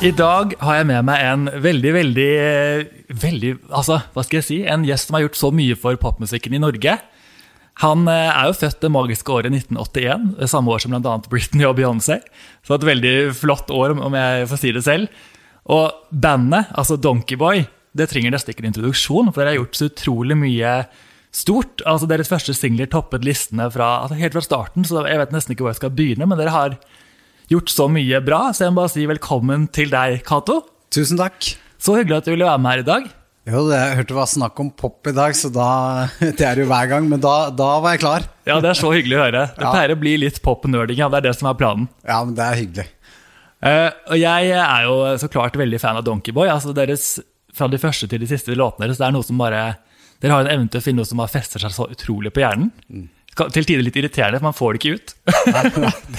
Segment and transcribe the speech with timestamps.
[0.00, 2.28] I dag har jeg med meg en veldig, veldig,
[3.20, 4.56] veldig Altså, hva skal jeg si?
[4.64, 6.94] En gjest som har gjort så mye for popmusikken i Norge.
[7.80, 11.16] Han eh, er jo født det magiske året 1981, det samme år som bl.a.
[11.32, 12.18] Britney og Beyoncé.
[12.66, 15.22] Så et veldig flott år, om jeg får si det selv.
[15.70, 17.64] Og bandet, altså Donkeyboy,
[17.96, 20.74] det trenger nesten ikke en introduksjon, for dere har gjort så utrolig mye
[21.34, 21.84] stort.
[21.88, 25.54] Altså Deres første singler toppet listene fra, altså helt fra starten, så jeg vet nesten
[25.54, 26.28] ikke hvor jeg skal begynne.
[26.28, 26.76] men dere har
[27.50, 30.60] gjort så mye bra, så jeg må bare si velkommen til deg, Cato.
[30.92, 31.54] Tusen takk.
[31.80, 33.08] Så hyggelig at du ville være med her i dag.
[33.50, 35.66] Jo, jeg hørte det var snakk om pop i dag, så da
[36.38, 38.28] Det er jo hver gang, men da, da, var jeg klar.
[38.46, 39.44] Ja, det er så hyggelig å høre.
[39.56, 39.74] Det ja.
[39.74, 41.90] pleier å bli litt pop-nerding, ja, det er det som er planen.
[42.06, 42.88] Ja, men det er hyggelig.
[43.60, 46.48] Uh, og jeg er jo så klart veldig fan av Donkeyboy.
[46.48, 47.12] Altså deres,
[47.56, 49.00] fra de første til de siste låtene deres.
[49.02, 49.64] Det er noe som bare
[50.20, 52.42] Dere har en evne til å finne noe som bare fester seg så utrolig på
[52.42, 52.68] hjernen.
[52.92, 53.08] Mm
[53.48, 55.14] til tider litt irriterende, for man får det ikke ut.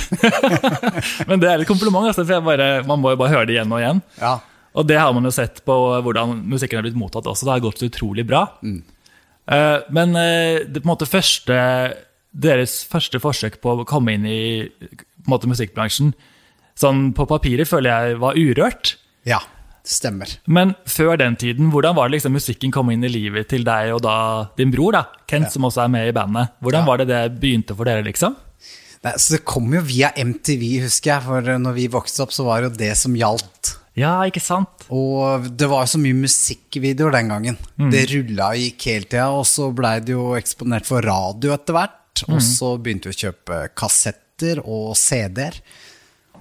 [1.29, 3.73] Men det er et kompliment, altså, for bare, man må jo bare høre det igjen
[3.73, 4.01] og igjen.
[4.21, 4.39] Ja.
[4.77, 7.47] Og det har man jo sett på hvordan musikken har blitt mottatt også.
[7.47, 8.45] Det har gått utrolig bra.
[8.63, 8.81] Mm.
[9.51, 11.55] Uh, men uh, det måte første,
[12.31, 14.43] deres første forsøk på å komme inn i
[15.27, 16.13] måte, musikkbransjen
[16.81, 18.95] sånn på papiret føler jeg var urørt.
[19.27, 19.41] Ja.
[19.87, 20.29] Stemmer.
[20.45, 23.95] Men før den tiden, hvordan var det liksom musikken kom inn i livet til deg
[23.95, 24.15] og da
[24.57, 25.53] din bror, da, Kent, ja.
[25.55, 26.53] som også er med i bandet?
[26.61, 26.87] Hvordan ja.
[26.87, 28.37] var det det begynte for dere, liksom?
[29.01, 31.25] Nei, så Det kom jo via MTV, husker jeg.
[31.25, 33.73] For når vi vokste opp, så var det jo det som gjaldt.
[33.99, 34.85] Ja, ikke sant?
[34.93, 37.57] Og det var så mye musikkvideoer den gangen.
[37.75, 37.89] Mm.
[37.91, 41.75] Det rulla og gikk hele tida, og så blei det jo eksponert for radio etter
[41.75, 42.23] hvert.
[42.23, 42.37] Mm.
[42.37, 45.59] Og så begynte vi å kjøpe kassetter og CD-er.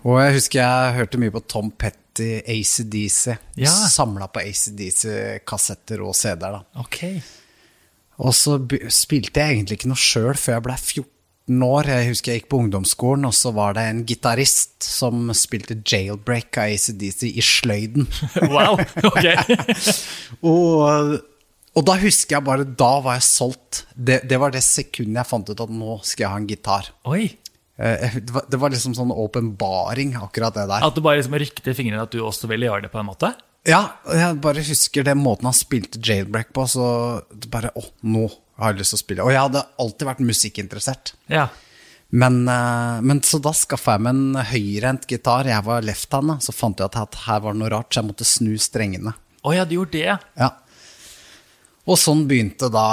[0.01, 3.37] Og jeg husker jeg hørte mye på Tom Petty ACDC.
[3.61, 3.73] Ja.
[3.93, 6.63] Samla på ACDC-kassetter og CD-er.
[6.87, 7.19] Okay.
[8.21, 8.59] Og så
[8.93, 11.09] spilte jeg egentlig ikke noe sjøl før jeg ble 14
[11.67, 11.89] år.
[11.91, 16.61] Jeg husker jeg gikk på ungdomsskolen, og så var det en gitarist som spilte jailbreak
[16.61, 18.07] av ACDC i sløyden.
[18.55, 18.79] wow,
[19.11, 19.27] ok
[20.53, 21.19] og,
[21.75, 23.85] og, da husker jeg bare Da var jeg solgt.
[23.95, 26.93] Det, det var det sekundet jeg fant ut at nå skal jeg ha en gitar.
[27.11, 27.25] Oi
[27.81, 28.17] Eh,
[28.49, 30.85] det var liksom sånn åpenbaring, akkurat det der.
[30.85, 33.09] At du bare liksom rykte i fingrene at du også ville gjøre det på en
[33.09, 33.33] måte?
[33.69, 36.67] Ja, jeg bare husker den måten han spilte jailbreak på.
[36.69, 36.85] Så
[37.53, 38.27] bare Å, nå
[38.61, 39.27] har lyst til å spille.
[39.27, 41.13] Og jeg hadde alltid vært musikkinteressert.
[41.33, 41.49] Ja.
[42.11, 45.45] Men, eh, men, så da skaffa jeg meg en høyrehendt gitar.
[45.47, 48.29] Jeg var left-hand, så fant jeg at her var det noe rart, så jeg måtte
[48.29, 49.13] snu strengene.
[49.43, 50.19] Oh, ja, du gjorde det?
[50.37, 50.51] Ja.
[51.91, 52.89] Og sånn begynte da,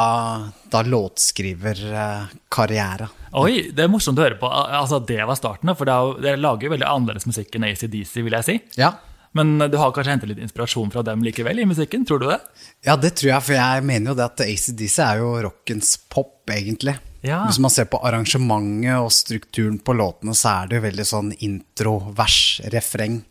[0.72, 3.08] da låtskriverkarriere.
[3.38, 4.48] Oi, det er morsomt å høre på.
[4.50, 8.46] Altså, det var starten, for dere lager jo veldig annerledes musikk enn ACDC, vil jeg
[8.48, 8.56] si.
[8.80, 8.92] Ja.
[9.38, 12.06] Men du har kanskje hentet litt inspirasjon fra dem likevel i musikken?
[12.08, 12.40] Tror du det?
[12.88, 16.40] Ja, det tror jeg, for jeg mener jo det at ACDC er jo rockens pop,
[16.54, 16.98] egentlig.
[17.26, 17.44] Ja.
[17.48, 21.34] Hvis man ser på arrangementet og strukturen på låtene, så er det jo veldig sånn
[21.46, 22.40] intro, vers,
[22.74, 23.22] refreng,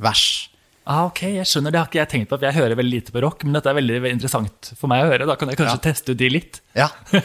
[0.00, 0.24] vers.
[0.90, 3.12] Ah, ok, jeg skjønner, Det har ikke jeg tenkt på, for jeg hører veldig lite
[3.14, 3.44] på rock.
[3.44, 5.28] Men dette er veldig, interessant for meg å høre.
[5.28, 5.84] Da kan jeg kanskje ja.
[5.90, 6.62] teste ut de litt.
[6.78, 6.88] Ja.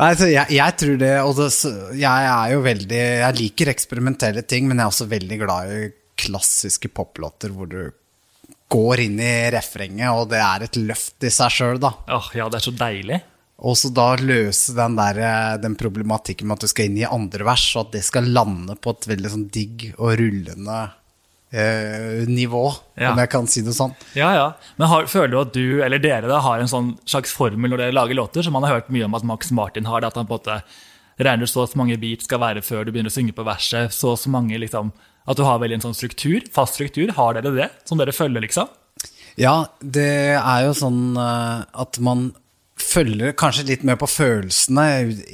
[0.00, 1.50] Nei, jeg, jeg, tror det, og det,
[2.00, 5.78] jeg er jo veldig Jeg liker eksperimentelle ting, men jeg er også veldig glad i
[6.16, 7.80] klassiske poplåter hvor du
[8.72, 11.92] går inn i refrenget, og det er et løft i seg sjøl, da.
[12.12, 13.20] Oh, ja, det er så deilig.
[13.56, 15.20] Og så da løse den, der,
[15.62, 18.76] den problematikken med at du skal inn i andre vers, og at det skal lande
[18.76, 20.80] på et veldig sånn digg og rullende
[21.56, 22.64] eh, nivå,
[22.98, 23.12] ja.
[23.12, 23.94] om jeg kan si det sånn.
[24.18, 24.50] Ja, ja.
[24.76, 27.84] Men har, føler du at du, eller dere, da, har en sånn slags formel når
[27.84, 30.20] dere lager låter, som man har hørt mye om at Max Martin har, det at
[30.20, 30.60] han på en måte
[31.24, 33.94] regner så og så mange beat skal være før du begynner å synge på verset,
[33.94, 34.92] så og så mange liksom,
[35.26, 37.10] At du har veldig en sånn struktur, fast struktur.
[37.16, 38.68] Har dere det, som dere følger, liksom?
[39.36, 42.28] Ja, det er jo sånn uh, at man
[42.76, 44.84] følger kanskje litt mer på følelsene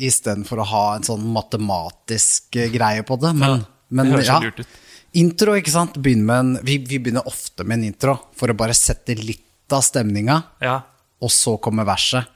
[0.01, 3.35] istedenfor å ha en sånn matematisk greie på det.
[3.37, 4.79] Men, ja, det men ja, lurt ut.
[5.21, 5.99] Intro, ikke sant?
[6.01, 10.39] En, vi, vi, begynner ofte med en intro for å bare sette litt av stemninga,
[10.65, 10.79] ja.
[11.21, 12.29] og så kommer verset.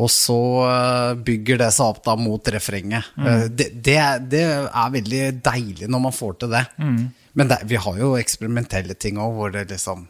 [0.00, 3.10] Og så eh, bygger det seg opp da mot refrenget.
[3.16, 3.26] Mm.
[3.26, 3.98] Eh, det, det,
[4.32, 6.64] det, er veldig deilig når man får til det.
[6.80, 7.00] Mm.
[7.38, 10.06] Men det, vi har jo eksperimentelle ting òg, hvor det liksom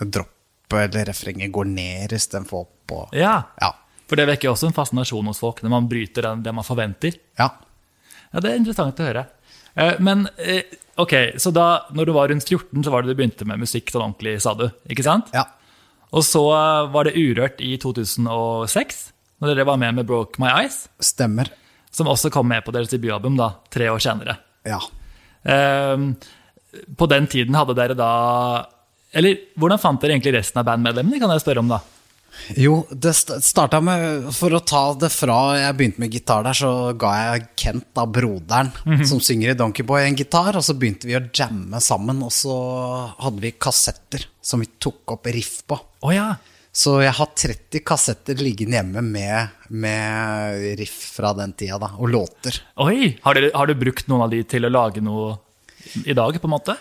[0.00, 2.94] droppet eller refrenget går ned istedenfor opp.
[2.96, 3.36] Og, ja.
[3.60, 3.70] ja.
[4.08, 7.18] For det vekker også en fascinasjon hos folk når man bryter det man forventer.
[7.40, 7.50] Ja.
[8.32, 9.28] ja det er interessant å høre.
[9.74, 10.26] Eh, men
[10.94, 11.10] Ok,
[11.42, 14.04] Så da når du var rundt 14, så var det du begynte med musikk sånn
[14.04, 14.68] ordentlig, sa du?
[14.86, 15.32] ikke sant?
[15.34, 15.48] Ja.
[16.14, 16.44] Og så
[16.94, 19.00] var det Urørt i 2006,
[19.40, 20.84] når dere var med med Broke My Eyes.
[21.02, 21.50] Stemmer.
[21.94, 24.38] Som også kom med på deres debutalbum da, tre år senere.
[24.66, 24.80] Ja.
[25.44, 26.12] Um,
[26.98, 28.12] på den tiden hadde dere da
[29.12, 31.82] Eller hvordan fant dere egentlig resten av bandmedlemmene, kan jeg spørre om, da?
[32.58, 36.72] Jo, det starta med For å ta det fra jeg begynte med gitar der, så
[36.98, 38.72] ga jeg Kent, da, broderen,
[39.08, 40.58] som synger i Donkeyboy, en gitar.
[40.58, 42.56] Og så begynte vi å jamme sammen, og så
[43.22, 45.78] hadde vi kassetter som vi tok opp riff på.
[46.04, 46.32] Oh, ja.
[46.74, 52.10] Så jeg har 30 kassetter liggende hjemme med, med riff fra den tida, da, og
[52.10, 52.58] låter.
[52.82, 53.12] Oi!
[53.22, 55.36] Har, du, har du brukt noen av de til å lage noe
[56.02, 56.74] i dag, på en måte?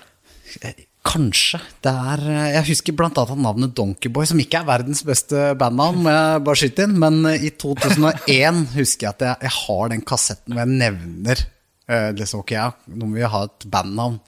[1.05, 1.59] Kanskje.
[1.85, 2.25] Det er,
[2.55, 6.87] jeg husker annet navnet Donkeyboy, som ikke er verdens beste bandnavn, må jeg bare skyte
[6.87, 6.97] inn.
[6.97, 11.47] Men i 2001 husker jeg at jeg, jeg har den kassetten hvor jeg nevner
[11.83, 14.21] det liksom, Ok, ja, nå må vi ha et bandnavn.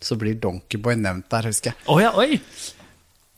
[0.00, 1.82] Så blir Donkeyboy nevnt der, husker jeg.
[1.90, 2.40] Oh, ja, oi!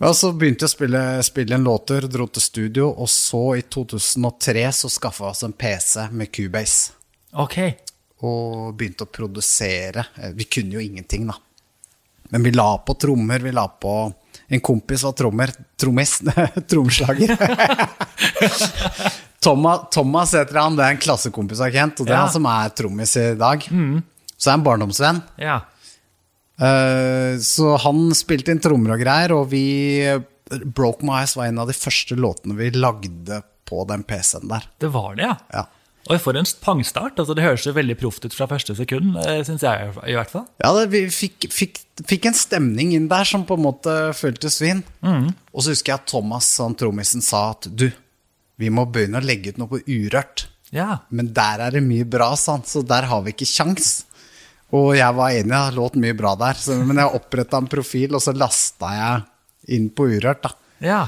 [0.02, 3.62] Og så begynte jeg å spille, spille en låter, dro til studio, og så i
[3.70, 6.93] 2003 så skaffa vi oss en PC med Cubase.
[7.38, 7.58] Ok.
[8.26, 10.04] Og begynte å produsere.
[10.34, 11.37] Vi kunne jo ingenting, da.
[12.34, 13.94] Men vi la på trommer, vi la på
[14.52, 15.49] En kompis var trommer.
[15.81, 16.19] Trommis.
[16.70, 17.31] Tromslager.
[19.43, 22.25] Thomas, Thomas heter han, det er en klassekompis av Kent, og det er Ja.
[22.26, 23.64] han som er trommis i dag.
[24.37, 25.22] Så er han barndomsvenn.
[25.40, 25.60] Ja.
[26.62, 29.64] Eh, Så han spilte inn trommer og greier, og vi
[30.76, 34.67] Broke My Eyes var en av de første låtene vi lagde på den PC-en der.
[34.82, 35.37] Det var det, ja.
[35.55, 35.64] Ja.
[36.11, 37.14] Og for en pangstart.
[37.23, 39.14] Altså, det høres jo veldig proft ut fra første sekund,
[39.47, 40.44] syns jeg i hvert fall.
[40.61, 41.79] Ja, det, vi fikk, fikk,
[42.11, 44.82] fikk en stemning inn der som på en måte føltes fin.
[45.06, 47.87] Og så husker jeg at Thomas, han trommisen, sa at du,
[48.59, 50.49] vi må begynne å legge ut noe på Urørt.
[50.75, 50.99] Ja.
[51.14, 52.67] Men der er det mye bra, sant?
[52.69, 54.03] så der har vi ikke kjangs.
[54.72, 56.56] Og jeg var enig, det låt mye bra der.
[56.56, 60.54] Så, men jeg oppretta en profil, og så lasta jeg inn på Urørt, da.
[60.84, 61.02] ja.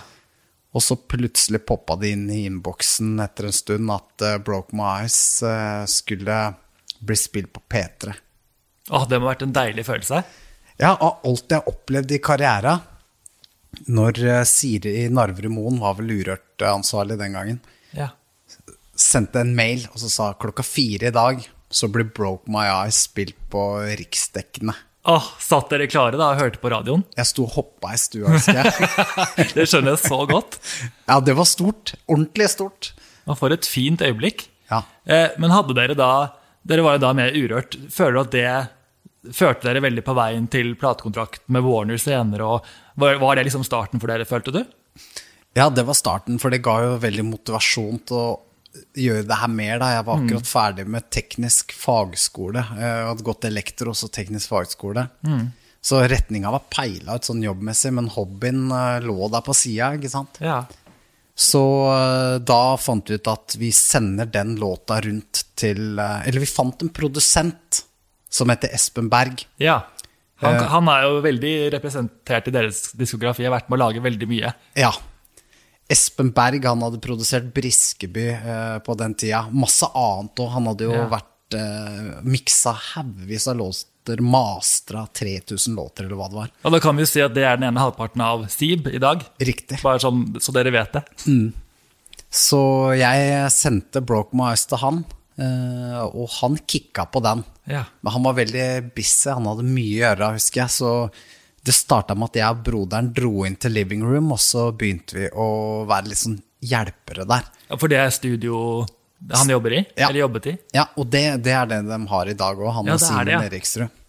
[0.75, 5.05] Og så plutselig poppa det inn i innboksen etter en stund at uh, Broke My
[5.05, 6.38] Eyes uh, skulle
[6.99, 8.11] bli spilt på P3.
[8.90, 10.25] Åh, det må ha vært en deilig følelse.
[10.82, 12.72] Ja, av alt jeg har opplevd i karriera
[13.87, 17.60] Når eh, Siri Narverud Moen var vel Urørt-ansvarlig den gangen,
[17.94, 18.08] Ja.
[18.99, 23.05] sendte en mail og så sa klokka fire i dag så blir Broke My Eyes
[23.09, 23.62] spilt på
[23.99, 24.75] riksdekkende.
[25.05, 27.03] Åh, satt dere klare da og hørte på radioen?
[27.19, 28.87] Jeg sto og hoppa i stua, husker jeg.
[29.59, 30.56] Det skjønner jeg så godt.
[31.11, 31.93] Ja, det var stort.
[32.09, 32.94] Ordentlig stort.
[33.29, 34.47] Og for et fint øyeblikk.
[34.71, 34.81] Ja.
[35.05, 36.09] Eh, men hadde dere da
[36.65, 37.77] Dere var jo da mer Urørt.
[37.93, 42.47] Føler du at det førte dere veldig på veien til platekontrakt med Warner senere?
[42.56, 42.65] og
[42.97, 44.62] Var, var det liksom starten for dere, følte du?
[45.55, 48.27] Ja, det var starten, for det ga jo veldig motivasjon til å
[48.97, 49.79] gjøre det her mer.
[49.82, 49.91] da.
[49.97, 52.62] Jeg var akkurat ferdig med teknisk fagskole.
[52.79, 55.09] Jeg hadde gått elektro, også teknisk fagskole.
[55.85, 60.09] Så retninga var peila ut sånn jobbmessig, men hobbyen eh, lå der på sida, ikke
[60.09, 60.38] sant.
[60.41, 60.62] Ja.
[61.37, 61.61] Så
[61.93, 66.49] eh, da fant vi ut at vi sender den låta rundt til eh, Eller vi
[66.49, 67.82] fant en produsent
[68.32, 69.44] som heter Espen Berg.
[69.62, 69.82] ja.
[70.43, 74.27] Han, han er jo veldig representert i deres diskografi, har vært med å lage veldig
[74.29, 74.50] mye.
[74.77, 74.91] Ja.
[75.92, 79.42] Espen Berg han hadde produsert Briskeby eh, på den tida.
[79.52, 80.52] Masse annet òg.
[80.56, 81.08] Han hadde jo Ja.
[81.12, 86.48] vært eh, miksa haugevis av låter, mastra 3000 låter, eller hva det var.
[86.64, 88.98] Og da kan vi jo si at det er den ene halvparten av Sib i
[88.98, 89.22] dag.
[89.38, 89.82] Riktig.
[89.84, 91.04] Bare sånn, så dere vet det.
[92.34, 92.60] Så
[92.98, 95.04] jeg sendte Broke My Eyes til han,
[95.38, 97.44] eh, og han kicka på den.
[97.70, 97.84] Ja.
[98.02, 98.66] Men han var veldig
[98.96, 100.75] busy, han hadde mye å gjøre, husker jeg.
[100.75, 100.90] Så
[101.64, 105.17] det starta med at jeg og broderen dro inn til living room, og så begynte
[105.17, 105.48] vi å
[105.89, 107.48] være litt sånn hjelpere der.
[107.70, 108.84] Ja, For det er studio
[109.32, 109.81] han jobber i?
[109.96, 110.08] Ja.
[110.10, 110.56] Eller jobbet i?
[110.77, 113.32] Ja, og det, det er det de har i dag òg, han Ja, og Simen
[113.32, 113.41] ja.
[113.46, 114.00] Eriksrud.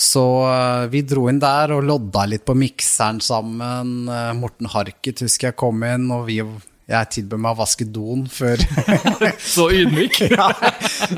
[0.00, 4.06] Så eh, vi dro inn der og lodda litt på mikseren sammen.
[4.08, 8.24] Eh, Morten Harket husker jeg kom inn, og vi, jeg tilbød meg å vaske doen
[8.32, 8.64] før
[9.54, 10.22] Så ydmyk.
[10.32, 10.48] ja,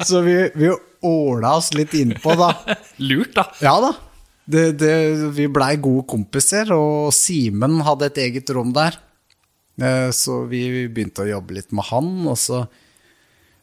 [0.02, 0.72] Så vi, vi
[1.06, 2.50] åla oss litt innpå, da.
[3.08, 3.46] Lurt, da.
[3.62, 3.92] Ja da.
[4.44, 4.94] Det, det,
[5.36, 8.96] vi blei gode kompiser, og Simen hadde et eget rom der.
[9.80, 12.64] Eh, Så vi begynte å jobbe litt med han, og så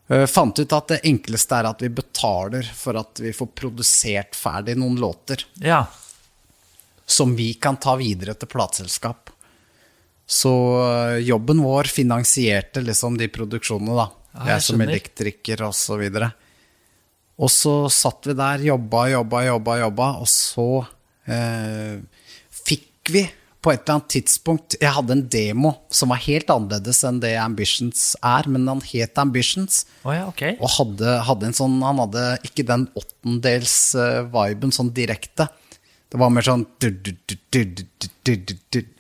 [0.09, 4.36] eh, fant ut at det enkleste er at vi betaler for at vi får produsert
[4.39, 5.86] ferdig noen låter Ja.
[7.05, 9.29] som vi kan ta videre til plateselskap.
[10.29, 10.51] Så
[10.86, 14.07] eh, jobben vår finansierte liksom de produksjonene, da.
[14.29, 16.31] Ja, jeg jeg som elektriker og så videre.
[17.39, 20.69] Og så satt vi der, jobba, jobba, jobba, jobba, og så
[21.29, 22.01] eh,
[22.51, 23.24] fikk vi
[23.60, 27.34] på et eller annet tidspunkt Jeg hadde en demo som var helt annerledes enn det
[27.41, 29.81] Ambitions er, men han het Ambitions.
[30.08, 30.43] Oh ja, ok.
[30.60, 35.50] Og hadde, hadde en sånn Han hadde ikke den åttendels-viben sånn direkte.
[36.10, 36.65] Det var mer sånn.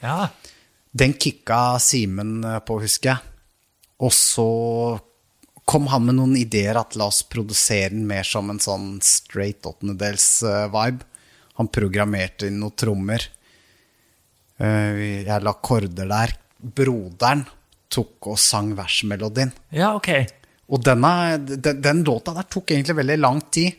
[0.03, 0.17] Ja.
[0.99, 3.35] Den kicka Simen på, husker jeg.
[4.03, 4.49] Og så
[5.69, 9.67] kom han med noen ideer at la oss produsere den mer som en sånn straight
[9.69, 11.05] åttendedels-vibe.
[11.59, 13.27] Han programmerte inn noen trommer.
[14.57, 16.33] Eh, Jeg la akkorder der.
[16.57, 17.45] Broderen
[17.89, 19.53] tok og sang versmelodien.
[19.69, 20.09] Ja, ok.
[20.73, 23.77] Og denne, den, den låta der tok egentlig veldig lang tid.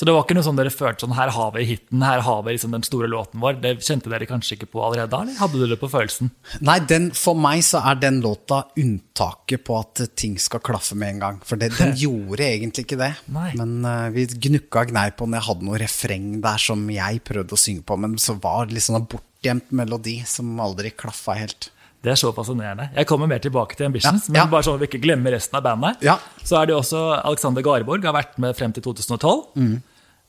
[0.00, 2.38] Så det var ikke noe sånn dere følte sånn her har vi hiten, her har
[2.46, 3.58] vi liksom den store låten vår.
[3.60, 6.30] Det kjente dere kanskje ikke på allerede, da, eller hadde dere det på følelsen?
[6.64, 11.18] Nei, den, for meg så er den låta unntaket på at ting skal klaffe med
[11.18, 11.42] en gang.
[11.44, 13.10] For det, den gjorde egentlig ikke det.
[13.34, 13.50] Nei.
[13.60, 15.36] Men uh, vi gnukka gnei på den.
[15.36, 18.78] Jeg hadde noe refreng der som jeg prøvde å synge på, men så var det
[18.78, 21.68] litt sånn en bortgjemt melodi som aldri klaffa helt.
[22.00, 22.88] Det er så fascinerende.
[22.96, 24.44] Jeg kommer mer tilbake til Ambitions, Ja, ja.
[24.46, 26.00] men bare sånn at vi ikke glemmer resten av bandet.
[26.08, 26.16] Ja.
[26.40, 29.42] Så er det også Alexander Garborg, har vært med frem til 2012.
[29.60, 29.74] Mm.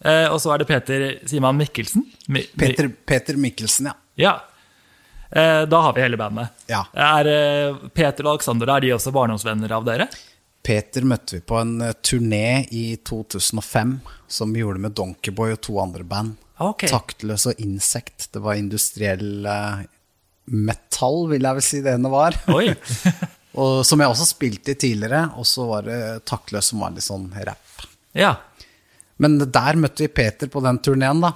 [0.06, 2.06] Eh, og så er det Peter Siman Mikkelsen.
[2.28, 3.94] Mi, Peter, Peter Mikkelsen, ja.
[4.16, 4.34] Ja.
[5.32, 6.50] Eh, da har vi hele bandet.
[6.72, 6.84] Ja.
[6.94, 10.10] Er eh, Peter og Alexander er de også barndomsvenner av dere?
[10.66, 13.96] Peter møtte vi på en turné i 2005
[14.30, 16.36] som vi gjorde med Donkeyboy og to andre band.
[16.62, 16.92] Okay.
[16.92, 18.28] Taktløs og Insekt.
[18.34, 19.48] Det var industriell
[20.52, 22.38] metall, vil jeg vel si det ene var.
[23.52, 25.98] Og som jeg også spilte i tidligere, og så var det
[26.30, 27.84] Taktløs som var litt sånn rap.
[28.16, 28.36] ja.
[29.22, 31.34] Men der møtte vi Peter på den turneen, da.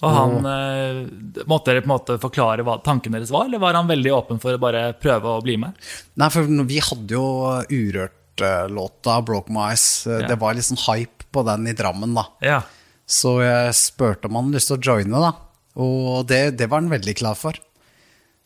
[0.00, 3.76] Og han eh, Måtte dere på en måte forklare hva tanken deres var, eller var
[3.76, 5.76] han veldig åpen for å bare prøve å bli med?
[6.20, 7.24] Nei, for vi hadde jo
[7.68, 10.06] Urørt-låta, 'Broke My Eyes'.
[10.06, 10.28] Eh, Ja.
[10.32, 12.24] Det var sånn hype på den i Drammen, da.
[12.40, 12.62] Ja.
[13.06, 15.32] Så jeg spurte om han hadde lyst til å joine, da.
[15.76, 17.58] Og det, det var han veldig klar for.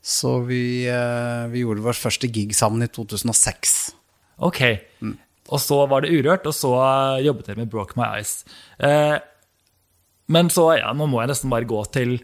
[0.04, 3.94] Så vi, eh, vi gjorde vår første gig sammen i 2006.
[4.44, 4.60] Ok.
[5.00, 5.16] Mm.
[5.52, 8.44] Og så var det Urørt, og så eh, jobbet jeg med Broke My Eyes.
[8.80, 9.18] Eh,
[10.32, 12.14] men så, ja, nå må jeg nesten bare gå til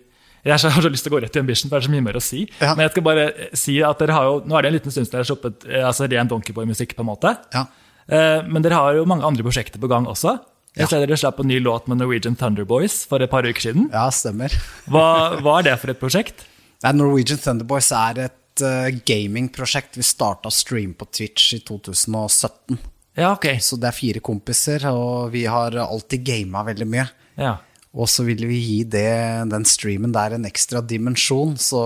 [0.41, 2.05] Jeg har så- lyst til å gå rett til Ambition, for det er så mye
[2.07, 2.47] mer å si.
[2.63, 2.71] Ja.
[2.75, 4.91] Men jeg skal bare eh, si at dere har jo Nå er det en liten
[4.95, 7.35] stund siden dere har sluppet eh, altså, ren Donkeyboy-musikk, på en måte.
[7.53, 7.67] Ja.
[8.09, 10.39] Eh, men dere har jo mange andre prosjekter på gang også.
[10.79, 13.91] Jeg ser dere slapp en ny låt med Norwegian Thunderboys for et par uker siden.
[13.93, 14.55] Ja, stemmer.
[14.89, 16.47] Hva, hva er det for et prosjekt?
[16.85, 19.99] Nei, Norwegian Thunderboys er et uh, gamingprosjekt.
[19.99, 22.79] Vi starta stream på Twitch i 2017.
[23.19, 23.47] Ja, ok.
[23.61, 27.09] Så det er fire kompiser, og vi har alltid gama veldig mye.
[27.41, 27.57] Ja.
[27.93, 31.81] Og så ville vi gi det, den streamen der en ekstra dimensjon, så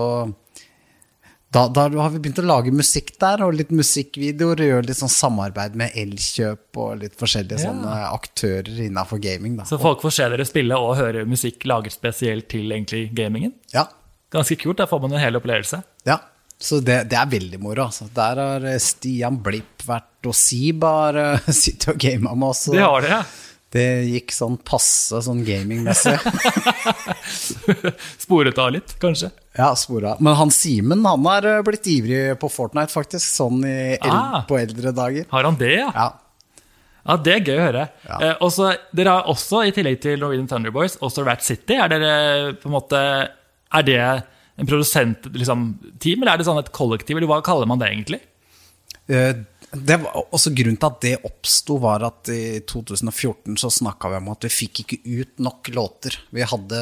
[1.55, 4.59] da, da har vi begynt å lage musikk der, og litt musikkvideoer.
[4.67, 7.69] Gjøre litt sånn samarbeid med Elkjøp og litt forskjellige Ja.
[7.71, 9.55] sånne aktører innafor gaming.
[9.57, 9.63] Da.
[9.69, 13.53] Så folk får se dere spille og høre musikk laget spesielt til egentlig gamingen?
[13.73, 13.87] Ja,
[14.35, 15.83] Ganske kult, da får man en hel opplevelse.
[16.05, 16.17] ja.
[16.61, 17.89] Så det, det er veldig moro.
[17.89, 18.07] Altså.
[18.15, 21.19] Der har eh, Stian Blipp vært, og Sib har
[21.51, 22.63] sittet og gama med oss.
[22.73, 23.23] Det har det, ja.
[23.75, 26.13] Det gikk sånn passe sånn gamingmessig.
[28.23, 29.29] Sporet av litt, kanskje.
[29.57, 30.13] Ja, spora.
[30.23, 33.25] Men han Simen han har eh, blitt ivrig på Fortnite, faktisk.
[33.27, 33.65] Sånn
[34.05, 34.43] Ah.
[34.47, 35.25] på eldre dager.
[35.31, 35.89] Har han det, ja?
[35.95, 36.07] Ja.
[37.05, 37.83] Ja, Det er gøy å høre.
[38.07, 38.15] Ja.
[38.29, 41.75] Eh, også, dere har også, i tillegg til Norwegian Thunder Boys, også Rat City.
[41.77, 43.01] Er dere på en måte
[43.75, 43.99] Er det
[44.57, 45.65] en produsentteam, liksom,
[45.99, 48.21] team, eller er det sånn et kollektiv, eller hva kaller man det egentlig?
[49.07, 49.33] Eh,
[49.75, 54.19] Det var også Grunnen til at det oppsto, var at i 2014 så snakka vi
[54.21, 56.15] om at vi fikk ikke ut nok låter.
[56.31, 56.79] Vi hadde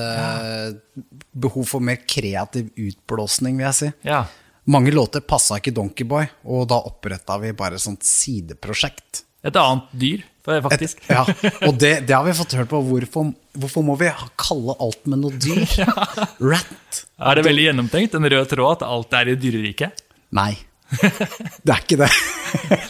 [1.34, 3.90] behov for mer kreativ utblåsning, vil jeg si.
[4.06, 4.26] Ja.
[4.70, 9.24] Mange låter passa ikke Donkeyboy, og da oppretta vi bare et sånt sideprosjekt.
[9.44, 11.02] Et annet dyr, faktisk.
[11.04, 11.24] Et, ja,
[11.68, 12.80] og det, det har vi fått hørt på.
[12.88, 15.66] Hvorfor, hvorfor må vi kalle alt med noe dyr?
[16.52, 17.02] Rat?
[17.20, 18.16] Er det veldig gjennomtenkt?
[18.20, 20.06] En rød tråd at alt er i dyreriket?
[20.34, 20.54] Nei.
[20.94, 22.10] Det er ikke det.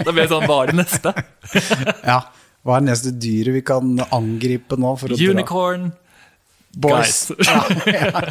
[0.04, 1.14] Da blir det sånn, hva er det neste?
[2.04, 2.20] Ja.
[2.64, 4.94] Hva er det neste dyret vi kan angripe nå?
[5.18, 5.90] Unicorn.
[6.74, 7.28] Boys.
[7.30, 7.50] Guys.
[7.50, 8.22] Ja, ja.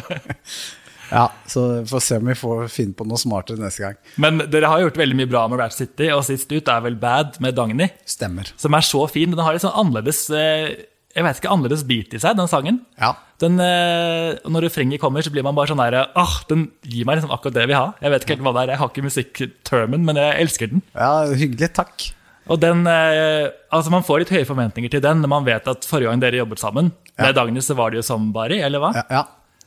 [1.13, 3.99] Ja, så vi får se om vi får finne på noe smartere neste gang.
[4.23, 6.97] Men dere har gjort veldig mye bra med Ratch City, og sist ut er vel
[6.99, 7.87] Bad med Dagny.
[8.09, 8.49] Stemmer.
[8.57, 9.29] Som er så fin.
[9.31, 10.73] Den har litt sånn annerledes eh,
[11.13, 12.79] jeg vet ikke, annerledes beat i seg, den sangen.
[12.97, 13.11] Ja.
[13.43, 17.19] Den, eh, når refrenget kommer, så blir man bare sånn der ah, Den gir meg
[17.19, 17.91] liksom akkurat det jeg vil ha.
[18.01, 20.81] Jeg vet ikke helt hva det er, jeg har ikke musikktermen, men jeg elsker den.
[20.97, 21.69] ja, hyggelig.
[21.77, 22.07] Takk.
[22.51, 25.85] Og den, eh, altså Man får litt høye forventninger til den når man vet at
[25.87, 27.27] forrige gang dere jobbet sammen, Ja.
[27.27, 28.89] med Dagny, så var det jo som Bari, eller hva?
[28.97, 29.23] Ja, ja.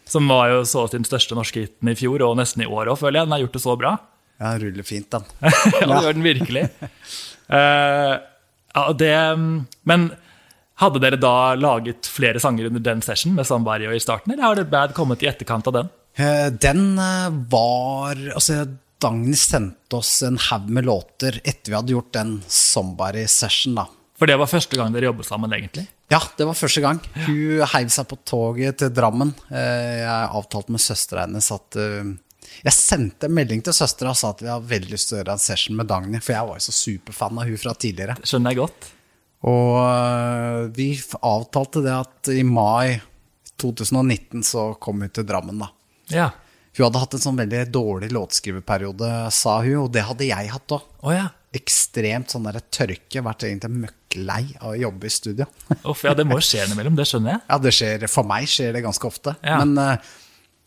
[0.07, 3.01] Som var jo så sin største norske hiten i fjor, og nesten i år òg,
[3.01, 3.27] føler jeg.
[3.27, 3.97] Den har gjort det så bra.
[4.39, 5.27] ja den ruller fint, den.
[5.81, 6.63] ja, det gjør den virkelig.
[7.51, 8.15] Uh,
[8.77, 9.13] ja, det,
[9.89, 10.09] men
[10.83, 14.59] hadde dere da laget flere sanger under den session med Somebody i starten, eller har
[14.59, 15.93] det Bad kommet i etterkant av den?
[16.21, 18.63] Uh, Den eh, var Altså,
[19.03, 23.89] Dagny sendte oss en haug med låter etter vi hadde gjort den Somebody-session, da.
[24.17, 25.87] For det var første gang dere jobbet sammen, egentlig.
[26.13, 27.01] Ja, det var første gang.
[27.27, 29.35] Hun heiv seg på toget til Drammen.
[29.51, 32.13] Eh, Jeg avtalte med søstera hennes at eh,
[32.63, 35.21] Jeg sendte en melding til søstera og sa at vi har veldig lyst til å
[35.21, 38.17] gjøre en session med Dagny, for jeg var jo så superfan av hun fra tidligere.
[38.23, 38.89] Det Skjønner jeg godt.
[39.47, 40.89] Og øh, vi
[41.21, 42.97] avtalte det at i mai
[43.61, 45.69] 2019 så kom hun til Drammen, da.
[46.13, 46.31] Ja.
[46.77, 50.75] Hun hadde hatt en sånn veldig dårlig låtskriverperiode, sa hun, og det hadde jeg hatt
[50.77, 50.89] òg.
[51.13, 51.29] Ja.
[51.57, 55.49] Ekstremt sånn der tørke, vært egentlig møkklei av å jobbe i studio.
[55.91, 57.43] Uff, ja, det må jo skje innimellom, det skjønner jeg.
[57.49, 59.37] Ja, det skjer, for meg skjer det ganske ofte.
[59.47, 59.63] Ja.
[59.63, 60.15] Men, eh,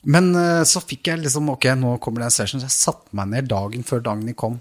[0.10, 3.16] men eh, så fikk jeg liksom, ok, nå kommer det en session, så jeg satte
[3.20, 4.58] meg ned dagen før Dagny kom.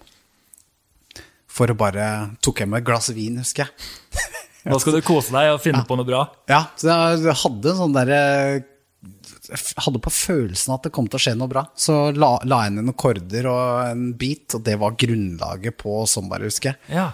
[1.58, 2.04] For å bare,
[2.44, 4.35] tok jeg med et glass vin, husker jeg.
[4.68, 6.26] Nå skal du kose deg og finne på noe bra.
[6.50, 8.64] Ja, så jeg hadde en sånn derre Jeg
[9.84, 11.62] hadde på følelsen at det kom til å skje noe bra.
[11.78, 16.00] Så la, la jeg ned noen korder og en beat, og det var grunnlaget på
[16.10, 16.96] Sombar, husker jeg.
[16.98, 17.08] Ja.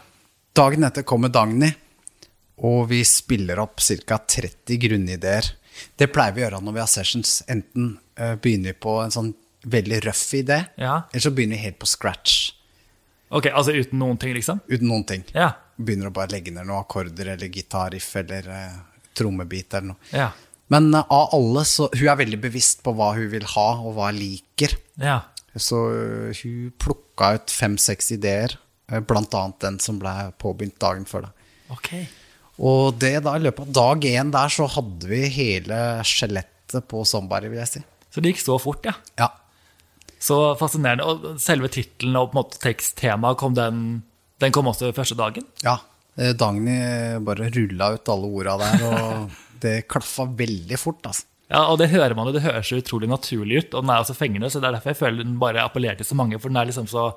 [0.57, 1.71] Dagen etter kommer Dagny,
[2.65, 4.19] og vi spiller opp ca.
[4.19, 5.53] 30 grunnideer.
[5.99, 7.41] Det pleier vi å gjøre når vi har sessions.
[7.51, 9.33] Enten eh, begynner vi på en sånn
[9.65, 11.03] veldig røff idé, Ja.
[11.11, 12.53] eller så begynner vi helt på scratch.
[13.35, 14.61] Ok, altså uten noen ting, liksom?
[14.71, 15.25] Uten noen ting.
[15.35, 15.51] Ja.
[15.77, 18.77] Begynner å bare legge ned noen akkorder eller gitarriff eller uh,
[19.17, 20.11] trommebit eller noe.
[20.15, 20.29] Ja.
[20.73, 23.97] Men eh, av alle, så Hun er veldig bevisst på hva hun vil ha, og
[23.97, 24.77] hva hun liker.
[25.01, 25.21] Ja.
[25.55, 28.57] Så øh, hun plukka ut fem-seks ideer,
[28.91, 31.29] eh, blant annet den som ble påbegynt dagen før.
[31.29, 31.49] Da.
[31.77, 31.93] Ok.
[32.65, 37.03] Og det da, i løpet av dag én der, så hadde vi hele skjelettet på
[37.07, 37.83] Somebody, vil jeg si.
[38.15, 38.95] Så det gikk så fort, ja.
[39.19, 39.29] Ja.
[40.23, 41.05] Så fascinerende.
[41.05, 43.81] Og selve tittelen og på en måte teksttemaet, kom den,
[44.43, 45.47] den kom også første dagen?
[45.67, 45.81] ja.
[46.15, 46.77] Eh, Dagny
[47.27, 49.33] bare rulla ut alle orda der, og
[49.65, 51.29] det klaffa veldig fort, altså.
[51.53, 54.03] Ja, og det hører man jo, det høres så utrolig naturlig ut, og den er
[54.03, 56.51] også fengende, så det er derfor jeg føler den bare appellerer til så mange, for
[56.51, 57.11] den er liksom så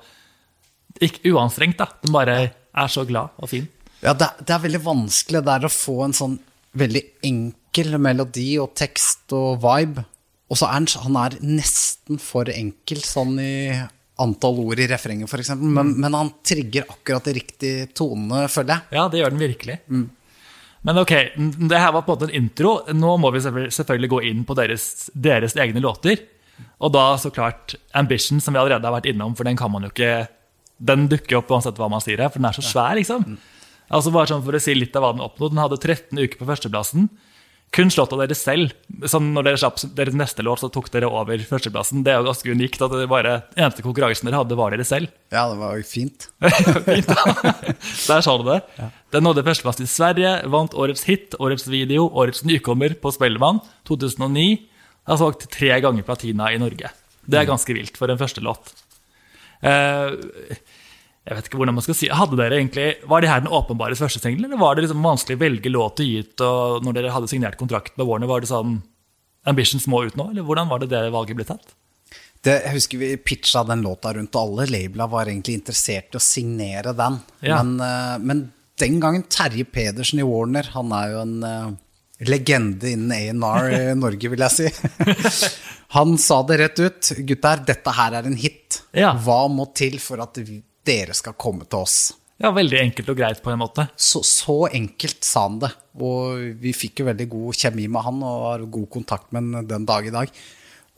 [1.04, 1.88] ikke uanstrengt, da.
[2.04, 3.66] Den bare er så glad og fin.
[4.04, 6.36] Ja, det, det er veldig vanskelig der å få en sånn
[6.78, 10.04] veldig enkel melodi og tekst og vibe.
[10.48, 13.54] Og så er han, han er nesten for enkel sånn i
[14.18, 15.52] antall ord i refrenget, f.eks.
[15.60, 18.98] Men, men han trigger akkurat de riktige tonene, føler jeg.
[18.98, 19.76] Ja, det gjør den virkelig.
[20.88, 21.12] Men ok,
[21.68, 22.70] det her var på en måte en intro.
[22.96, 26.16] Nå må vi selvfølgelig- gå inn på deres, deres egne låter.
[26.80, 29.82] Og da så klart Ambition, som vi allerede har vært innom, for den kan man
[29.82, 30.28] jo ikke
[30.80, 33.36] Den dukker opp uansett hva man sier her, for den er så svær, liksom.
[33.90, 35.54] Altså bare sånn For å si litt av hva den oppnådde.
[35.56, 37.08] Den hadde 13 uker på førsteplassen.
[37.74, 38.72] Kun slått av dere selv.
[39.10, 42.00] Sånn når dere slapp deres neste låt, så tok dere over førsteplassen.
[42.06, 45.12] Det er jo ganske unikt at det bare eneste konkurransen dere hadde, var dere selv.
[45.34, 46.30] Ja, det var jo fint.
[46.88, 47.12] Fint.
[47.12, 48.62] Der sa du det.
[49.12, 54.48] Den nådde førsteplass i Sverige, vant årets hit, årets video, årets nykommer på Spellemann 2009.
[55.08, 56.90] Har solgt tre ganger platina i Norge.
[57.28, 58.72] Det er ganske vilt for en første låt.
[59.60, 60.14] Eh,
[61.28, 63.98] jeg vet ikke hvordan man skal si Hadde dere egentlig, Var det her den åpenbare
[63.98, 66.96] første singelen, eller var det liksom vanskelig å velge låt å gi ut og når
[66.96, 68.30] dere hadde signert kontrakt med Warner?
[68.30, 68.78] Var det sånn
[69.48, 71.74] Ambitions må ut nå, eller hvordan var det det valget ble tatt?
[72.44, 76.18] Det, jeg husker vi pitcha den låta rundt, og alle labela var egentlig interessert i
[76.20, 77.18] å signere den.
[77.42, 77.58] Ja.
[77.62, 78.42] Men, eh, men
[78.78, 81.72] den gangen Terje Pedersen i Warner, han er jo en eh,
[82.28, 84.70] legende innen A&R i Norge, vil jeg si.
[85.96, 87.10] Han sa det rett ut.
[87.24, 88.82] Gutter, dette her er en hit.
[88.92, 89.14] Ja.
[89.24, 91.98] Hva må til for at vi, dere skal komme til oss?
[92.38, 93.88] Ja, Veldig enkelt og greit på en måte.
[93.98, 95.72] Så, så enkelt sa han det.
[95.98, 99.68] Og vi fikk jo veldig god kjemi med han og har god kontakt med han
[99.68, 100.32] den dag i dag.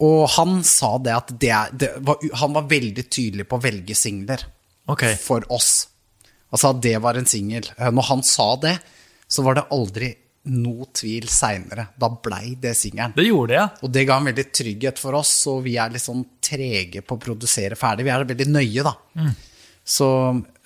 [0.04, 3.96] Og han sa det at det, det var, han var veldig tydelig på å velge
[3.96, 4.44] singler
[4.88, 5.16] okay.
[5.20, 5.88] for oss.
[6.50, 7.68] Altså at det var en singel.
[7.76, 8.78] Eh, Når han sa det,
[9.30, 10.14] så var det aldri
[10.50, 11.90] noe tvil seinere.
[12.00, 13.12] Da blei det singelen.
[13.16, 13.68] Det gjorde det, ja.
[13.84, 17.16] Og det ga en veldig trygghet for oss, og vi er litt sånn trege på
[17.16, 18.08] å produsere ferdig.
[18.08, 18.94] Vi er veldig nøye, da.
[19.90, 20.06] Så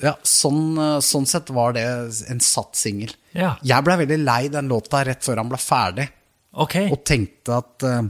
[0.04, 1.84] ja, sånn, eh, sånn sett var det
[2.30, 3.14] en satt singel.
[3.32, 3.54] Ja.
[3.64, 6.06] Jeg blei veldig lei den låta rett før han ble ferdig,
[6.52, 6.90] okay.
[6.92, 8.04] og tenkte at uh,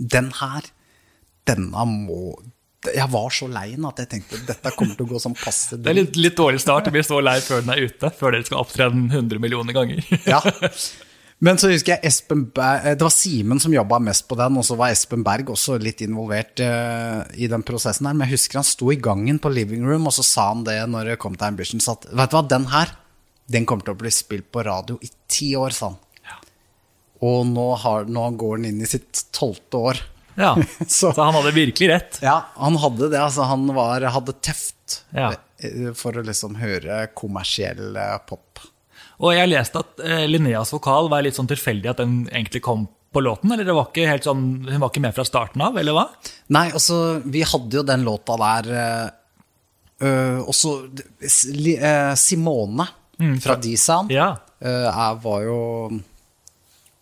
[0.00, 0.72] den her,
[1.44, 2.18] denne må
[2.84, 5.78] Jeg var så lei den at jeg tenkte dette kommer til å gå sånn passe
[5.80, 8.10] Det er litt, litt dårlig start å bli så lei før den er ute.
[8.12, 10.04] Før dere skal opptre den 100 millioner ganger.
[10.28, 10.40] Ja.
[11.44, 14.64] Men så husker jeg Espen Berg, det var Simen som jobba mest på den, og
[14.64, 18.16] så var Espen Berg også litt involvert uh, i den prosessen her.
[18.16, 20.78] Men jeg husker han sto i gangen på living room, og så sa han det
[20.88, 22.94] når det kom til Ambitions, at vet du hva, den her,
[23.52, 26.00] den kommer til å bli spilt på radio i ti år, sa han.
[27.24, 30.00] Og nå, har, nå går den inn i sitt tolvte år.
[30.36, 30.54] Ja,
[30.88, 32.18] Så- Så han hadde virkelig rett.
[32.24, 33.20] Ja, han hadde det.
[33.20, 35.30] Altså, han var, hadde teft Ja.
[35.62, 38.64] eh, for å liksom høre kommersiell eh, pop.
[39.22, 42.86] Og jeg leste at eh, Linneas vokal var litt sånn tilfeldig at den egentlig kom
[43.14, 43.52] på låten?
[43.54, 46.08] Eller det var ikke helt sånn, hun var ikke med fra starten av, eller hva?
[46.56, 48.70] Nei, altså, vi hadde jo den låta der
[50.02, 50.72] øh, også
[52.18, 52.88] Simone
[53.44, 54.32] fra D-Sound Ja.
[54.58, 55.60] øh, var jo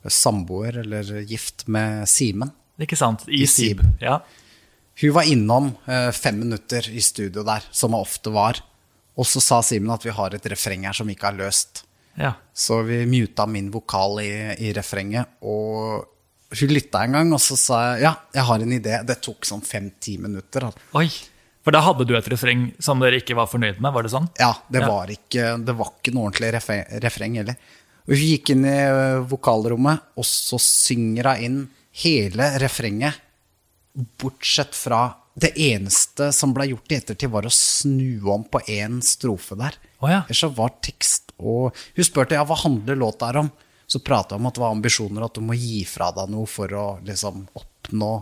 [0.08, 2.50] samboer, eller gift, med Simen.
[2.82, 3.24] Ikke sant?
[3.28, 3.80] I I Sib.
[4.02, 4.18] Ja.
[5.00, 8.58] Hun var innom øh, fem minutter i studio der, som hun ofte var.
[9.16, 11.84] Og så sa Simen at vi har et refreng her som ikke er løst.
[12.20, 12.32] Ja.
[12.52, 16.08] Så vi muta min vokal i, i refrenget, og
[16.52, 18.98] hun lytta en gang, og så sa jeg ja, jeg har en idé.
[19.08, 20.66] Det tok sånn fem-ti minutter.
[20.68, 20.82] altså.
[21.00, 21.06] Oi.
[21.64, 23.92] For da hadde du et refreng som dere ikke var fornøyd med?
[23.94, 24.28] var det sånn?
[24.38, 24.88] Ja, det, Ja.
[24.90, 27.56] Var, ikke, det var ikke noe ordentlig refre- refreng heller.
[28.02, 28.78] Og hun gikk inn i
[29.30, 31.58] vokalrommet, og så synger hun inn
[32.02, 33.14] hele refrenget.
[34.20, 39.00] Bortsett fra det eneste som ble gjort i ettertid, var å snu om på én
[39.04, 39.78] strofe der.
[40.00, 40.22] Oh, ja.
[40.26, 43.48] Ellers så var tekst og Hun spurte ja, hva handler låta her om.
[43.86, 46.46] Så prata hun om at det var ambisjoner, at du må gi fra deg noe
[46.48, 48.12] for å liksom oppnå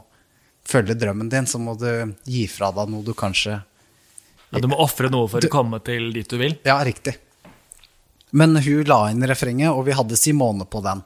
[0.70, 3.54] Følge drømmen din, så må du gi fra deg noe du kanskje
[4.50, 6.56] ja, du må ofre noe for å komme til dit du vil?
[6.66, 7.14] Ja, riktig.
[8.36, 11.02] Men hun la inn refrenget, og vi hadde Simone på den.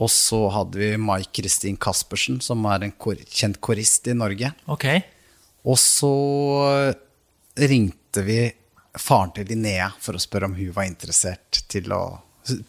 [0.00, 4.52] Og så hadde vi Mai Kristin Caspersen, som er en kor kjent korist i Norge.
[4.72, 4.86] Ok.
[5.68, 6.14] Og så
[7.60, 8.40] ringte vi
[8.96, 12.02] faren til Linnea for å spørre om hun var interessert til å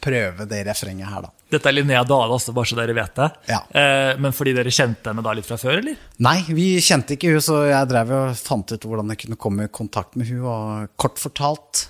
[0.03, 1.31] prøve det refrenget her, da.
[1.51, 3.29] Dette er Linnea Dale altså, bare så dere vet det.
[3.49, 3.61] Ja.
[3.75, 5.97] Eh, men fordi dere kjente henne da litt fra før, eller?
[6.23, 9.67] Nei, vi kjente ikke hun, så jeg drev og fant ut hvordan jeg kunne komme
[9.67, 11.87] i kontakt med hun, og kort fortalt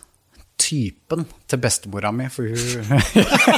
[0.71, 2.57] typen til bestemora mi, for hun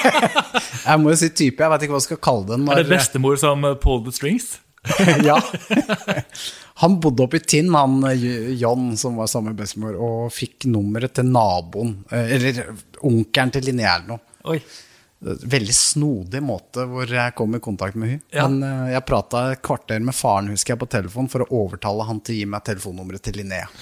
[0.84, 2.67] Jeg må jo si type, jeg vet ikke hva jeg skal kalle den.
[2.71, 4.56] Er det bestemor som eh, pulled the strings?
[5.30, 5.38] ja.
[6.82, 10.67] Han bodde oppe i Tinn, han eh, John, som var sammen med bestemor, og fikk
[10.71, 12.65] nummeret til naboen, eh, eller
[13.06, 14.26] onkelen til Linnea eller noe.
[14.52, 14.60] Oi.
[15.23, 18.23] Veldig snodig måte hvor jeg kom i kontakt med hun.
[18.36, 18.43] Ja.
[18.52, 22.19] Men jeg prata et kvarter med faren husker jeg, på telefon for å overtale han
[22.19, 23.69] til å gi meg telefonnummeret til Linnea.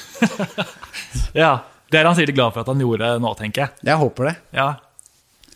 [1.33, 1.55] Ja.
[1.91, 3.85] Det er han sikkert glad for at han gjorde nå, tenker jeg.
[3.91, 4.35] Jeg håper det.
[4.55, 4.69] Ja.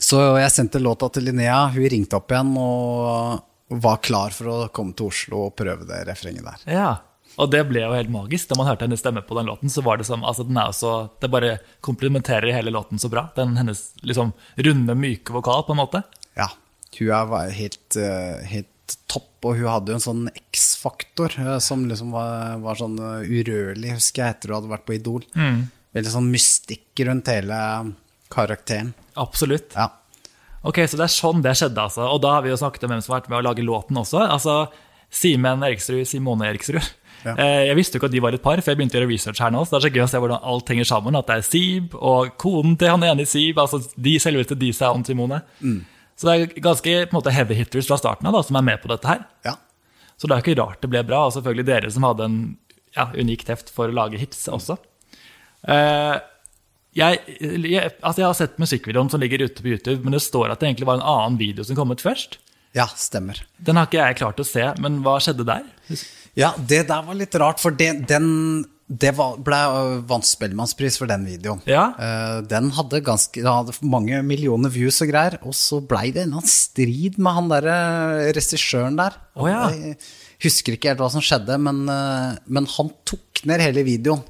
[0.04, 1.70] Så jeg sendte låta til Linnea.
[1.72, 6.04] Hun ringte opp igjen og var klar for å komme til Oslo og prøve det
[6.12, 6.66] refrenget der.
[6.80, 6.94] ja.
[7.36, 8.48] Og det ble jo helt magisk.
[8.48, 10.70] Da man hørte hennes stemme på den låten, så var det som altså den er
[10.70, 13.26] jo så, Det bare komplementerer hele låten så bra.
[13.36, 16.00] Den hennes liksom runde, myke vokal, på en måte.
[16.40, 16.48] Ja,
[16.98, 21.60] hun er- var helt, eh, helt topp, og hun hadde jo en sånn X-faktor eh,
[21.60, 25.26] som liksom var, var sånn eh, urørlig, husker jeg, etter hun hadde vært på Idol.
[25.96, 27.58] Veldig sånn mystikk rundt hele
[28.34, 28.94] karakteren.
[29.22, 29.76] Absolutt.
[29.78, 29.90] Ja.
[30.66, 32.08] Ok, Så det er sånn det skjedde, altså.
[32.10, 34.00] Og da har vi jo snakket om hvem som har vært med å lage låten
[34.02, 34.24] også.
[34.28, 34.56] Altså,
[35.14, 36.82] Simen Eriksrud, Simone Eriksrud.
[37.26, 37.36] Ja.
[37.38, 39.12] Eh, Jeg visste jo ikke at de var et par, for jeg begynte å gjøre
[39.14, 39.62] research her nå.
[39.66, 41.16] Så det er så gøy å se hvordan alt henger sammen.
[41.18, 44.72] At det er Sib og konen til han ene i Sib, altså de selveste de
[44.76, 45.40] seg om Simone.
[45.62, 45.80] Mm.
[46.18, 48.66] Så det er ganske på en måte, heavy hitters fra starten av da, som er
[48.68, 49.24] med på dette her.
[49.46, 49.56] ja.
[50.18, 51.26] Så det er jo ikke rart det ble bra.
[51.28, 52.36] Og selvfølgelig dere som hadde en
[52.96, 54.78] ja, unik teft for å lage hits også.
[55.68, 56.16] Eh,
[56.96, 60.54] jeg, jeg, altså jeg har sett musikkvideoen som ligger ute på YouTube, men det står
[60.54, 62.40] at det egentlig var en annen video som kom ut først.
[62.76, 63.40] Ja, stemmer.
[63.58, 65.68] Den har ikke jeg klart å se, men hva skjedde der?
[66.36, 71.00] Ja, det der var litt rart, for det, den det var, ble øh, vant Spellemannspris
[71.02, 71.64] for den videoen.
[71.66, 71.88] Ja.
[71.98, 76.22] Eh, den hadde, ganske, den hadde mange millioner views og greier, og så blei det
[76.22, 77.78] en eller annen strid med han derre
[78.38, 79.18] regissøren der.
[79.34, 79.64] Oh, ja.
[79.74, 79.98] Jeg
[80.46, 84.22] husker ikke helt hva som skjedde, men, eh, men han tok ned hele videoen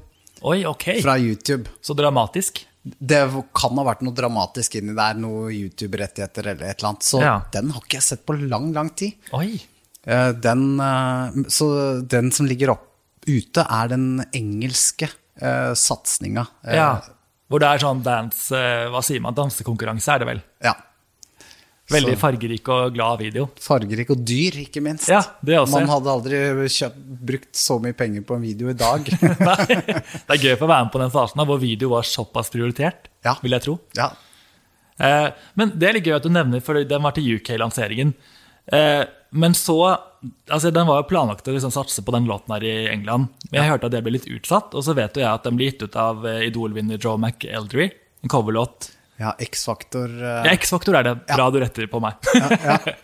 [0.46, 0.84] Oi, ok.
[1.02, 1.68] fra YouTube.
[1.82, 2.62] Så dramatisk.
[2.86, 3.18] Det
[3.56, 7.02] kan ha vært noe dramatisk inni der, noe YouTube-rettigheter eller et eller annet.
[7.02, 7.40] Så Ja.
[7.52, 9.16] den har ikke jeg sett på lang, lang tid.
[9.34, 9.58] Oi.
[10.06, 12.86] Eh, Den, eh, så den som ligger opp
[13.26, 15.08] ute, er den engelske
[15.42, 16.46] uh, satsinga.
[16.64, 17.00] Eh, Ja.
[17.50, 18.50] Hvor det er sånn dance
[18.90, 19.34] Hva sier man?
[19.34, 20.42] Dansekonkurranse, er det vel?
[20.62, 20.74] ja.
[21.92, 23.44] Veldig fargerik og glad video.
[23.62, 25.06] Fargerik og dyr, ikke minst.
[25.12, 25.76] Ja, det også.
[25.78, 26.40] Man hadde aldri
[26.74, 26.96] kjøpt,
[27.28, 29.06] brukt så mye penger på en video i dag.
[29.48, 32.50] Nei, det er gøy å få være med på den fasen hvor video var såpass
[32.54, 33.36] prioritert, Ja.
[33.42, 33.78] vil jeg tro.
[33.98, 34.10] ja.
[34.96, 35.28] Eh,
[35.60, 38.14] men det er litt gøy at du nevner, for den var til UK-lanseringen.
[38.72, 39.02] Eh,
[39.36, 39.76] men så
[40.48, 43.28] altså Den var jo planlagt å liksom satse på den låten her i England.
[43.50, 45.58] Men jeg hørte at det ble litt utsatt, og så vet jo jeg at den
[45.60, 47.90] ble gitt ut av eh, Idol-vinner Joe McEldry.
[48.24, 48.88] En coverlåt.
[49.20, 50.42] Ja X-faktor uh...
[50.46, 51.14] Ja, X-faktor er det.
[51.30, 52.20] Bra du retter på meg.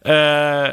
[0.00, 0.70] Eh,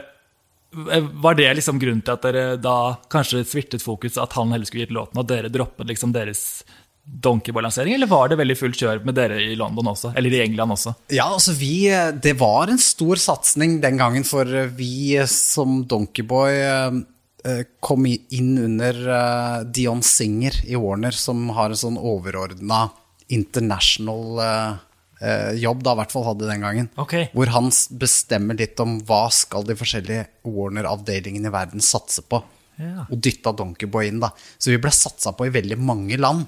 [1.20, 4.86] var det liksom grunnen til at dere da kanskje svirtet fokus, at han heller skulle
[4.86, 6.64] gitt låten, og dere droppet liksom deres
[7.08, 10.12] Donkeyboy-lansering, eller var det veldig fullt kjør med dere i London også?
[10.20, 10.92] Eller i England også?
[11.16, 11.88] Ja, altså vi
[12.22, 14.46] Det var en stor satsing den gangen, for
[14.76, 17.00] vi som Donkeyboy eh,
[17.48, 22.90] eh, kom inn under eh, Dion Singer i Warner, som har en sånn overordna
[23.34, 24.76] international eh,
[25.22, 26.90] eh, jobb, da i hvert fall hadde den gangen.
[27.00, 27.30] Okay.
[27.34, 32.42] Hvor han bestemmer litt om hva skal de forskjellige Warner-avdelingene i verden satse på.
[32.78, 33.08] Ja.
[33.10, 34.30] Og dytta Donkeyboy inn, da.
[34.58, 36.46] Så vi ble satsa på i veldig mange land.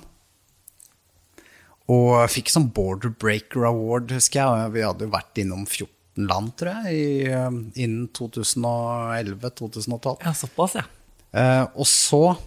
[1.90, 4.74] Og fikk sånn Border Breaker Award, husker jeg.
[4.76, 7.50] Vi hadde jo vært innom 14 land, tror jeg, i, eh,
[7.82, 10.22] innen 2011-2012.
[10.26, 10.86] Ja, såpass, ja.
[11.34, 12.38] Eh, og så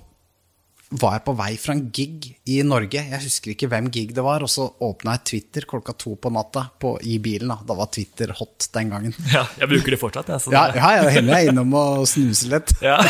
[1.00, 3.00] var jeg på vei fra en gig i Norge.
[3.12, 4.44] Jeg husker ikke hvem gig det var.
[4.44, 7.52] Og så åpna jeg Twitter klokka to på natta på, i bilen.
[7.54, 7.58] Da.
[7.72, 9.16] da var Twitter hot den gangen.
[9.32, 10.32] Ja, jeg bruker det fortsatt.
[10.34, 12.74] Jeg, så Ja, ja, jeg hender jeg innom og snuser litt.
[12.84, 12.98] ja.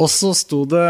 [0.00, 0.84] Og så sto det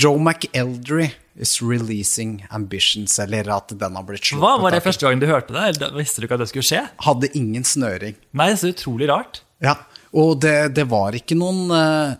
[0.00, 5.06] Joe McEldry is releasing ambitions, eller at den har blitt slått Hva Var det første
[5.06, 5.66] gang du hørte det?
[5.74, 6.82] Eller visste du ikke at det skulle skje?
[7.04, 8.16] Hadde ingen snøring.
[8.36, 9.42] Nei, så utrolig rart.
[9.64, 9.76] Ja,
[10.12, 12.14] og det, det var ikke noen eh,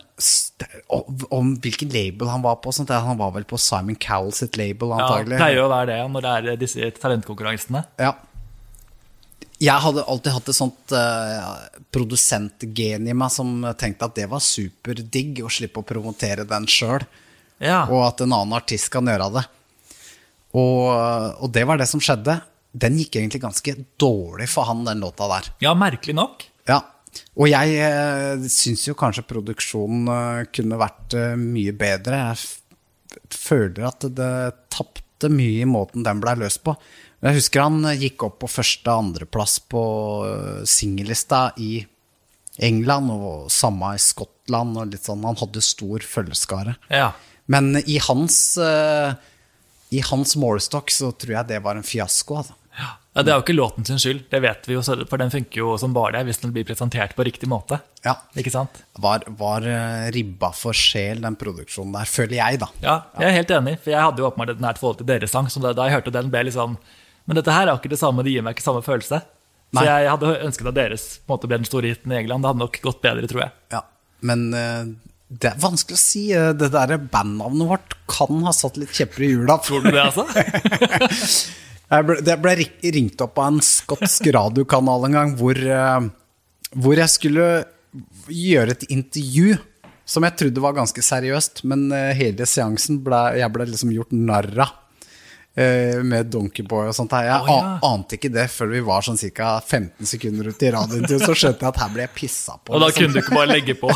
[0.95, 2.71] om, om hvilken label han var på.
[2.77, 2.93] Sånt.
[2.95, 5.35] Han var vel på Simon Cowell sitt label, antagelig.
[5.39, 7.83] Ja, pleier å være det når det er disse talentkonkurransene.
[7.99, 8.13] Ja.
[9.61, 11.57] Jeg hadde alltid hatt et sånt uh,
[11.93, 17.05] produsentgen i meg som tenkte at det var superdigg å slippe å promotere den sjøl,
[17.61, 17.83] Ja.
[17.91, 19.43] og at en annen artist kan gjøre det.
[20.57, 20.87] Og,
[21.45, 22.39] og det var det som skjedde.
[22.73, 25.51] Den gikk egentlig ganske dårlig for han, den låta der.
[25.61, 26.47] ja, merkelig nok.
[26.71, 26.81] Ja.
[27.41, 32.19] Og jeg uh, syns jo kanskje produksjonen eh, kunne vært eh, mye bedre.
[32.31, 34.33] Jeg føler at det,
[34.71, 36.75] tapte mye i måten den blei løst på.
[37.21, 39.83] Men Jeg husker han eh, gikk opp på første- og andreplass på
[40.69, 41.81] singellista i
[42.61, 44.79] England, og samme i Skottland.
[44.79, 45.27] Og litt sånn.
[45.27, 46.77] Han hadde stor følgeskare.
[46.93, 47.13] Ja.
[47.51, 49.15] Men i hans, eh,
[49.91, 52.43] i hans målestokk så tror jeg det var en fiasko.
[52.43, 52.55] Altså.
[53.11, 55.59] Ja, Det er jo ikke låten sin skyld, det vet vi jo, for den funker
[55.65, 57.81] jo som bare det hvis den blir presentert på riktig måte.
[58.07, 58.15] Ja.
[58.39, 58.85] Ikke sant?
[59.03, 62.69] Var, var eh, ribba for sjel, den produksjonen der, føler jeg, da.
[62.85, 65.35] Ja, jeg er helt enig, for jeg hadde jo åpenbart et nært forhold til deres
[65.35, 66.79] sang, så da, jeg hørte den, ble liksom
[67.27, 69.21] Men dette her er jo ikke det samme, det gir meg ikke samme følelse.
[69.75, 69.83] Nei.
[69.83, 72.43] Så jeg hadde ønsket at deres måte ble den store hiten i England.
[72.43, 73.53] Det hadde nok gått bedre, tror jeg.
[73.75, 73.83] Ja,
[74.27, 74.81] men eh,
[75.31, 76.25] det er vanskelig å si.
[76.35, 79.59] Eh, Det der bandnavnet vårt kan ha satt litt kjepper i hjula.
[79.63, 80.27] Tror du det, altså?
[81.91, 82.53] Jeg ble, jeg ble
[82.95, 86.05] ringt opp av en skotsk radiokanal en gang hvor, eh,
[86.79, 87.49] hvor jeg skulle
[88.31, 89.57] gjøre et intervju
[90.11, 94.15] som jeg trodde var ganske seriøst, men eh, hele seansen ble jeg ble liksom gjort
[94.15, 94.77] narr av.
[95.59, 97.13] eh, Med Donkeyboy og sånt.
[97.15, 97.27] her.
[97.27, 97.73] Jeg oh, ja.
[97.91, 99.53] ante ikke det før vi var sånn ca.
[99.61, 101.27] 15 sekunder ute i radiointervjuet.
[101.27, 102.75] Så skjønte jeg at her ble jeg pissa på.
[102.75, 103.03] Og da liksom.
[103.03, 103.91] kunne du ikke bare legge på.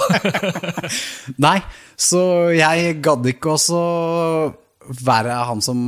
[1.47, 1.59] Nei,
[1.95, 3.85] så jeg gadd ikke også
[5.07, 5.79] være han som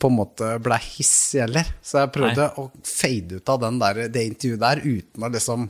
[0.00, 1.68] på en måte ble hissig heller.
[1.84, 5.66] Så jeg prøvde å fade ut av den der, det intervjuet der uten å liksom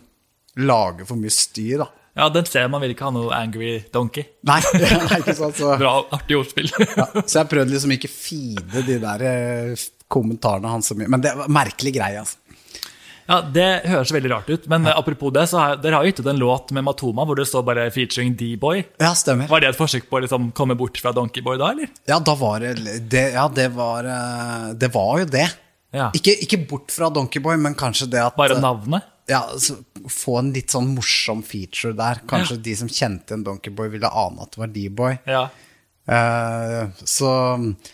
[0.61, 1.88] lage for mye styr, da.
[2.19, 4.27] Ja, den ser man vil ikke ha noe angry donkey.
[4.49, 5.57] Nei, det er ikke sant.
[5.61, 6.71] Så, Bra, artig ordspill.
[6.75, 11.11] ja, så jeg prøvde liksom ikke feede de der eh, kommentarene hans så mye.
[11.12, 12.39] Men det var merkelig greie, altså.
[13.28, 16.30] Ja, Det høres veldig rart ut, men apropos det, så har, dere har gitt ut
[16.33, 18.85] en låt med Matoma hvor det står bare 'featuring D-boy'.
[19.00, 19.48] Ja, stemmer.
[19.50, 21.90] Var det et forsøk på å liksom komme bort fra Donkeyboy da, eller?
[22.09, 25.48] Ja, da var det, Ja, det var eh, Det var jo det.
[25.92, 26.11] Ja.
[26.14, 29.06] Ikke, ikke bort fra Donkeyboy, men kanskje det at Bare eh, navnet?
[29.30, 29.44] Ja,
[30.11, 32.22] Få en litt sånn morsom feature der.
[32.30, 35.18] Kanskje de som kjente en Donkeyboy, ville ane at det var D-boy.
[35.30, 35.48] Ja.
[36.11, 37.28] Uh, så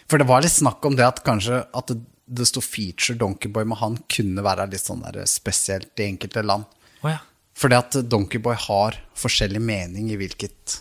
[0.08, 1.90] For det var litt snakk om det at kanskje at
[2.26, 6.42] det, det sto feature Donkeyboy med han, kunne være litt sånn der spesielt i enkelte
[6.42, 6.64] land.
[7.02, 7.18] Oh, ja.
[7.56, 10.80] Fordi at Donkeyboy har forskjellig mening i hvilket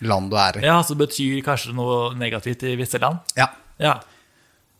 [0.00, 0.64] land du er i.
[0.66, 3.18] ja, så det betyr kanskje noe negativt i visse land?
[3.38, 3.48] Ja.
[3.78, 4.00] Ja.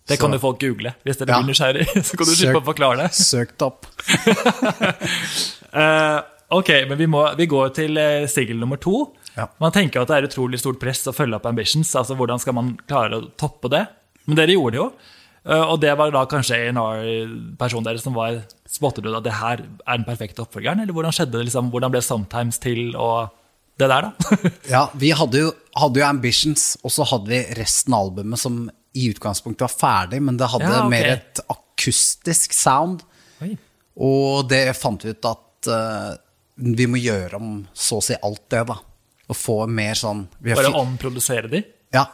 [0.08, 1.38] Det Så- kan jo folk google hvis dere Ja.
[1.42, 1.86] blir nysgjerrig.
[2.08, 3.10] Så kan du slippe å forklare det.
[3.14, 3.86] Søkt opp.
[5.74, 6.20] uh,
[6.58, 9.12] ok, men vi, må, vi går til uh, singel nummer to.
[9.36, 9.46] Ja.
[9.62, 11.92] Man tenker at det er utrolig stort press å følge opp Ambitions.
[11.98, 13.84] altså Hvordan skal man klare å toppe det?
[14.26, 14.88] Men dere gjorde det jo.
[15.48, 19.62] Eh, og det var da kanskje A&R-personen deres som var Spottet du at det her
[19.64, 20.82] er den perfekte oppfølgeren?
[20.82, 21.46] Eller hvordan skjedde det?
[21.48, 23.30] liksom, Hvordan ble Sometimes til, og
[23.80, 24.40] det der, da?
[24.74, 28.66] Ja, vi hadde jo, hadde jo Ambitions, og så hadde vi resten av albumet som
[28.98, 30.92] i utgangspunktet var ferdig, men det hadde Ja, okay.
[30.92, 33.06] mer et akustisk sound.
[33.44, 33.54] Oi.
[34.04, 36.12] Og det fant vi ut at uh,
[36.58, 38.76] vi må gjøre om så å si alt det, da.
[39.28, 41.62] Og få mer sånn Bare omprodusere de?
[41.94, 42.04] Ja.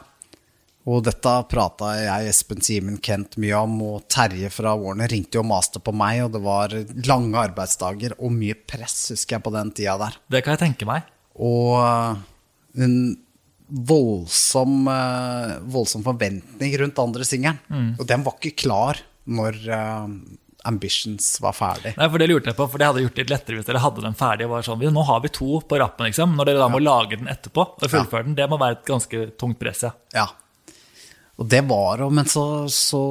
[0.85, 5.41] Og dette prata jeg, Espen Simen, Kent mye om, og Terje fra Warner ringte jo
[5.41, 6.75] og maste på meg, og det var
[7.07, 10.19] lange arbeidsdager og mye press, husker jeg, på den tida der.
[10.29, 11.07] Det kan jeg tenke meg.
[11.41, 12.21] Og eh,
[12.85, 12.95] en
[13.89, 17.95] voldsom, eh, voldsom forventning rundt andre singelen.
[17.97, 20.07] Og den var ikke klar når eh,
[20.69, 21.95] Ambitions var ferdig.
[21.97, 23.81] Nei, for Det lurte jeg på, for det hadde gjort det litt lettere hvis dere
[23.83, 24.45] hadde den ferdig.
[24.47, 26.37] og var sånn, Nå har vi to på rappen, liksom.
[26.37, 29.27] Når dere da må lage den etterpå og fullføre den, det må være et ganske
[29.37, 29.85] tungt press.
[29.89, 29.95] ja.
[30.13, 30.29] Ja.
[31.41, 33.01] Og det var jo, men så, så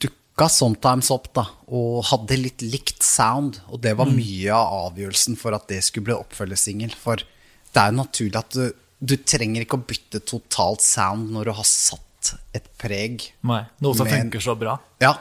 [0.00, 3.60] dukka Sometimes opp, da, og hadde litt likt sound.
[3.68, 6.94] Og det var mye av avgjørelsen for at det skulle bli oppfølgesingel.
[6.96, 11.50] For det er jo naturlig at du, du trenger ikke å bytte totalt sound når
[11.50, 13.28] du har satt et preg.
[13.46, 14.78] Nei, Noe som funker så bra.
[15.02, 15.14] Ja.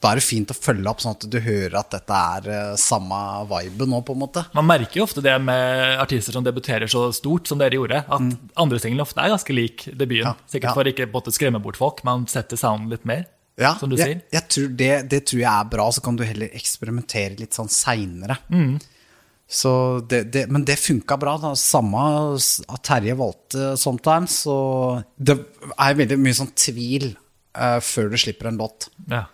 [0.00, 2.76] Da er det fint å følge opp, sånn at du hører at dette er eh,
[2.80, 3.18] samme
[3.50, 4.46] vibe nå, på en måte.
[4.56, 8.54] Man merker jo ofte det med artister som debuterer så stort som dere gjorde, at
[8.64, 10.30] andre singler ofte er ganske lik debuten.
[10.32, 10.40] Mm.
[10.40, 10.76] Ja, Sikkert ja.
[10.78, 13.26] for ikke å skremme bort folk, man setter sounden litt mer,
[13.60, 14.22] Ja, som du jeg, sier.
[14.32, 17.68] jeg tror det, det tror jeg er bra, så kan du heller eksperimentere litt sånn
[17.68, 18.38] seinere.
[18.48, 18.78] Mm.
[19.50, 19.72] Så
[20.08, 21.34] det, det, men det funka bra.
[21.42, 21.50] Da.
[21.58, 22.00] Samme
[22.38, 24.36] at Terje valgte 'Sometimes'.
[24.46, 24.56] Så
[25.18, 25.34] det
[25.74, 27.10] er veldig mye sånn tvil
[27.58, 28.86] uh, før du slipper en låt.
[29.10, 29.24] Ja.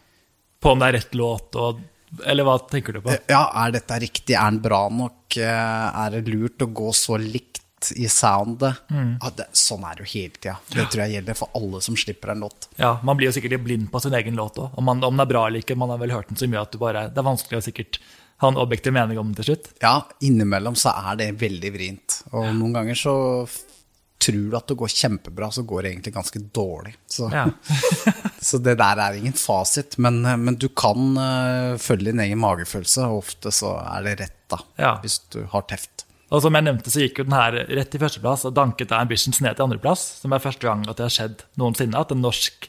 [0.61, 1.81] På om det er rett låt, og,
[2.25, 3.15] eller hva tenker du på?
[3.29, 4.35] Ja, er dette riktig?
[4.39, 5.37] Er den bra nok?
[5.37, 7.63] Eh, Er det lurt å gå så likt
[7.95, 8.79] i soundet?
[8.91, 9.19] Mm.
[9.23, 10.55] Ja, det, sånn er det jo hele tida.
[10.73, 12.69] Det tror jeg gjelder for alle som slipper en låt.
[12.81, 14.73] Ja, Man blir jo sikkert blind på sin egen låt òg.
[14.81, 15.77] Om, om den er bra eller ikke.
[15.77, 18.01] Man har vel hørt den så mye at du bare, det er vanskelig å sikkert
[18.43, 19.71] ha en objektiv mening om den til slutt.
[19.85, 22.23] Ja, innimellom så er det veldig vrient.
[22.33, 23.15] Og noen ganger så
[24.19, 26.95] tror du at det går kjempebra, så går det egentlig ganske dårlig.
[27.07, 27.47] Så, Ja.
[28.47, 29.99] så det der er ingen fasit.
[30.03, 34.39] Men, men du kan uh, følge din egen magefølelse, og ofte så er det rett,
[34.53, 34.61] da.
[34.79, 34.93] Ja.
[35.03, 36.07] Hvis du har teft.
[36.35, 38.99] Og som jeg nevnte, så gikk jo den her rett til førsteplass og danket da
[39.03, 40.07] Ambitions ned til andreplass.
[40.23, 42.67] Som er første gang at det har skjedd noensinne at en norsk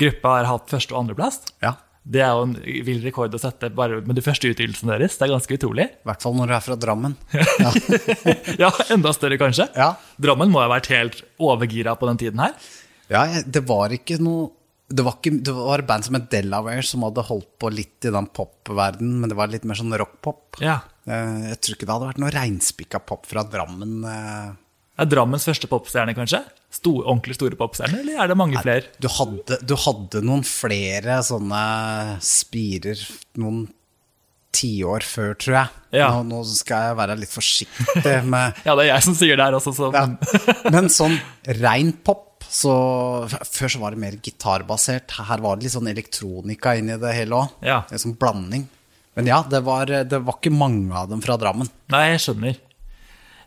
[0.00, 1.42] gruppe har hatt første- og andreplass.
[1.62, 1.76] Ja.
[2.04, 5.16] Det er jo en vill rekord å sette bare med de første utgivelsene deres.
[5.16, 5.86] Det er ganske utrolig.
[5.88, 7.14] I hvert fall når du er fra Drammen.
[8.60, 9.70] Ja, enda større, kanskje.
[9.76, 9.94] Ja.
[10.20, 12.52] Drammen må ha vært helt overgira på den tiden her.
[13.12, 14.50] Ja, det var ikke noe
[14.94, 18.12] det var, ikke, det var band som het Delaware, som hadde holdt på litt i
[18.14, 20.60] den popverdenen, men det var litt mer sånn rockpop.
[20.62, 20.80] Ja.
[21.08, 23.96] Eh, Jeg tror ikke det hadde vært noe reinspikka pop fra Drammen.
[24.06, 24.52] eh.
[25.02, 26.38] Er Drammens første popstjerne, kanskje?
[26.70, 28.84] Sto, ordentlig store popstjerner, eller er det mange flere?
[29.02, 31.62] Du hadde, du hadde noen flere sånne
[32.22, 33.00] spirer
[33.42, 33.64] noen
[34.54, 35.72] tiår før, tror jeg.
[35.98, 36.12] Ja.
[36.14, 39.48] Nå, nå skal jeg være litt forsiktig med Ja, det er jeg som sier det
[39.48, 40.04] her også, så ja.
[40.70, 41.16] Men sånn
[41.58, 42.72] rein pop så
[43.28, 45.16] Før så var det mer gitarbasert.
[45.28, 47.56] Her var det litt sånn elektronika inni det hele òg.
[47.64, 47.82] Ja.
[47.90, 48.66] En sånn blanding.
[49.14, 51.68] Men ja, det var, det var ikke mange av dem fra Drammen.
[51.94, 52.56] Nei, jeg skjønner.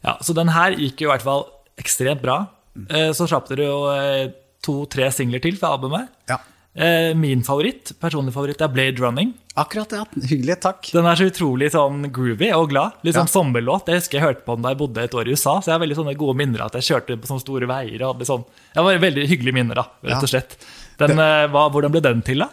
[0.05, 1.47] Ja, Så den her gikk jo i hvert fall
[1.81, 2.45] ekstremt bra.
[2.77, 2.87] Mm.
[3.17, 4.29] Så slapp dere jo eh,
[4.63, 6.07] to-tre singler til fra albumet.
[6.29, 6.39] Ja.
[6.77, 9.31] Eh, Min favoritt, personlig favoritt er Blade Running.
[9.57, 10.03] Akkurat, ja.
[10.29, 10.91] Hyggelig, takk.
[10.93, 12.99] Den er så utrolig sånn groovy og glad.
[13.01, 13.33] Litt sånn Ja.
[13.33, 13.87] sommerlåt.
[13.89, 15.79] Jeg husker jeg hørte på den da jeg bodde et år i USA, så jeg
[15.79, 18.01] har veldig sånne gode minner at jeg kjørte på sånne store veier.
[18.05, 20.57] og hadde sånn, Jeg var veldig hyggelige minner, da, rett og slett.
[20.99, 21.49] Den, det...
[21.49, 22.49] hva, hvordan ble den til, da?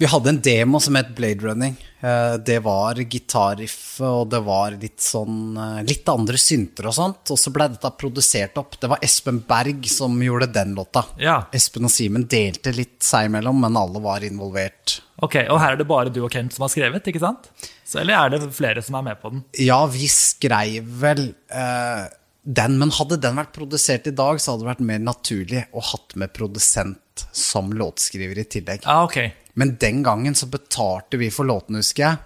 [0.00, 1.74] Vi hadde en demo som het Blade Running.
[2.00, 7.32] Eh, Det var gitarriffet, og det var litt sånn eh, Litt andre synter og sånt.
[7.34, 8.78] Og så ble dette produsert opp.
[8.80, 11.02] Det var Espen Berg som gjorde den låta.
[11.20, 11.42] Ja.
[11.52, 15.02] Espen og Simen delte litt seg imellom, men alle var involvert.
[15.20, 17.50] Ok, Og her er det bare du og Kent som har skrevet, ikke sant?
[17.84, 19.44] Så, eller er det flere som er med på den?
[19.60, 22.08] Ja, vi skrev vel eh,
[22.48, 25.84] den, men hadde den vært produsert i dag, så hadde det vært mer naturlig å
[25.92, 26.96] hatt med produsent
[27.32, 28.82] som låtskriver i tillegg.
[28.84, 29.32] Ah, okay.
[29.54, 32.18] Men den gangen så betalte vi for låtene, husker jeg.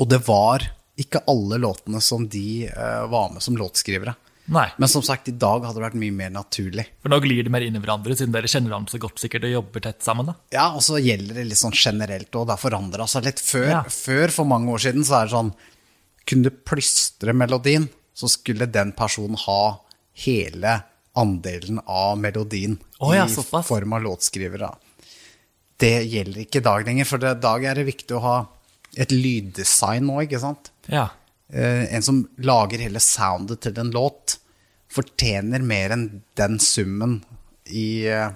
[0.00, 0.64] Og det var
[0.98, 4.14] ikke alle låtene som de uh, var med som låtskrivere.
[4.52, 6.84] Nei, Men som sagt, i dag hadde det vært mye mer naturlig.
[7.00, 9.46] for nå glir de mer inn i hverandre, siden dere kjenner hverandre så godt sikkert
[9.48, 10.26] og jobber tett sammen.
[10.28, 10.34] da.
[10.52, 12.44] Ja, og så gjelder det litt sånn generelt, òg.
[12.46, 13.40] det har forandra seg litt.
[13.40, 13.82] Før, Ja.
[13.88, 15.54] før, for mange år siden, så er det sånn
[16.26, 19.80] Kunne du plystre melodien, så skulle den personen ha
[20.24, 20.82] hele
[21.14, 24.70] andelen av melodien oh, ja, i form av låtskrivere.
[25.78, 28.36] Det gjelder ikke i dag lenger, for i dag er det viktig å ha
[28.98, 30.70] et lyddesign nå, ikke sant?
[30.90, 31.08] Ja.
[31.52, 34.38] Eh, en som lager hele soundet til en låt,
[34.94, 36.06] fortjener mer enn
[36.38, 37.18] den summen
[37.66, 38.30] i, eh,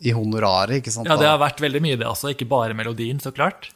[0.00, 1.08] i honoraret, ikke sant?
[1.10, 2.32] ja, det har vært veldig mye, det også.
[2.32, 3.70] Ikke bare melodien, så klart.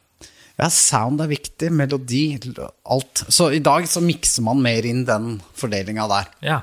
[0.60, 2.38] Ja, sound er viktig, melodi,
[2.84, 3.24] alt.
[3.28, 6.28] Så i dag så mikser man mer inn den fordelinga der.
[6.44, 6.60] Ja.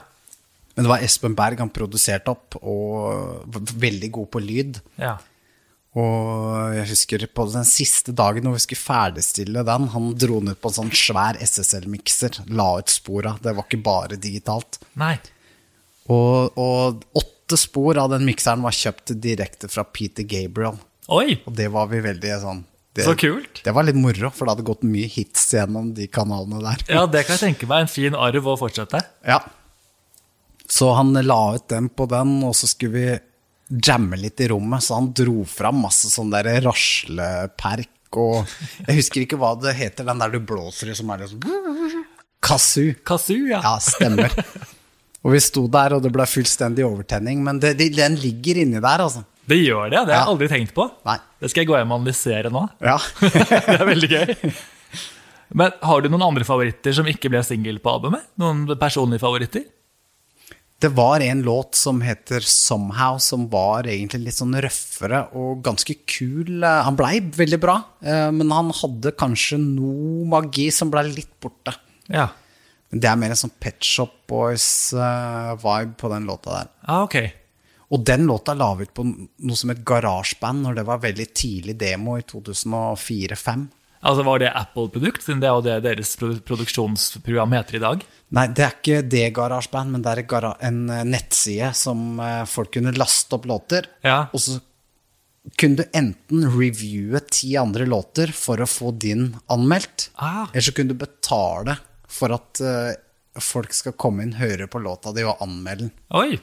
[0.79, 4.79] Men det var Espen Berg han produserte opp, og var veldig god på lyd.
[5.01, 5.17] ja.
[5.97, 10.59] Og jeg husker på den siste dagen når vi skulle ferdigstille den, han dro ned
[10.61, 13.33] på en sånn svær SSL-mikser, la ut spora.
[13.41, 14.77] Det var ikke bare digitalt.
[15.01, 15.15] Nei.
[16.13, 20.77] Og, og åtte spor av den mikseren var kjøpt direkte fra Peter Gabriel.
[21.09, 22.61] Oi, Og det var vi veldig sånn
[22.93, 23.63] det, så kult.
[23.65, 26.85] Det var litt moro, for det hadde gått mye hits gjennom de kanalene der.
[26.99, 27.87] Ja, det kan jeg tenke meg.
[27.87, 29.01] En fin arv å fortsette.
[29.25, 29.41] Ja.
[30.69, 34.83] Så han la ut den på den, og så skulle vi jamme litt i rommet,
[34.85, 38.49] så han dro fram masse sånn der rasleperk og
[38.87, 41.43] Jeg husker ikke hva det heter, den der du blåser i som er liksom
[42.41, 42.95] Kazoo.
[43.05, 43.59] Kazoo, ja.
[43.61, 44.33] Ja, stemmer.
[45.19, 48.79] Og vi sto der, og det ble fullstendig overtenning, men det, det, den ligger inni
[48.79, 49.25] der, altså.
[49.49, 50.85] Det gjør det, det har jeg aldri tenkt på.
[51.09, 51.17] Nei.
[51.41, 52.63] Det skal jeg gå hjem og analysere nå.
[52.85, 52.95] Ja.
[53.69, 54.33] Det er veldig gøy.
[55.59, 58.27] Men har du noen andre favoritter som ikke ble singel på albumet?
[58.41, 59.65] Noen personlige favoritter?
[60.79, 65.95] Det var en låt som heter 'Somehow', som var egentlig litt sånn røffere og ganske
[66.07, 66.63] kul.
[66.63, 71.75] Han blei veldig bra, eh, men han hadde kanskje noe magi som blei litt borte.
[72.07, 72.29] Ja.
[72.89, 76.69] Det er mer en sånn Pet Shop Boys-vibe på den låta der.
[76.87, 77.33] Ah, ok.
[77.91, 81.27] Og den låta la vi ut på noe som het garasjeband når det var veldig
[81.33, 83.67] tidlig demo i 2004-2005.
[84.01, 88.03] Altså Var det Apple-produkt, siden det er jo det deres produ- produksjonsprogram heter i dag?
[88.37, 92.71] Nei, det er ikke det garasjeband, men det er en eh, nettside som eh, folk
[92.77, 93.89] kunne laste opp låter.
[94.05, 94.27] Ja.
[94.31, 94.59] Og så
[95.59, 100.47] kunne du enten reviewe ti andre låter for å få din anmeldt, Ah.
[100.51, 101.75] eller så kunne du betale
[102.07, 102.93] for at eh,
[103.41, 105.91] folk skal komme inn, høre på låta di og anmelde den.
[106.15, 106.39] Oi.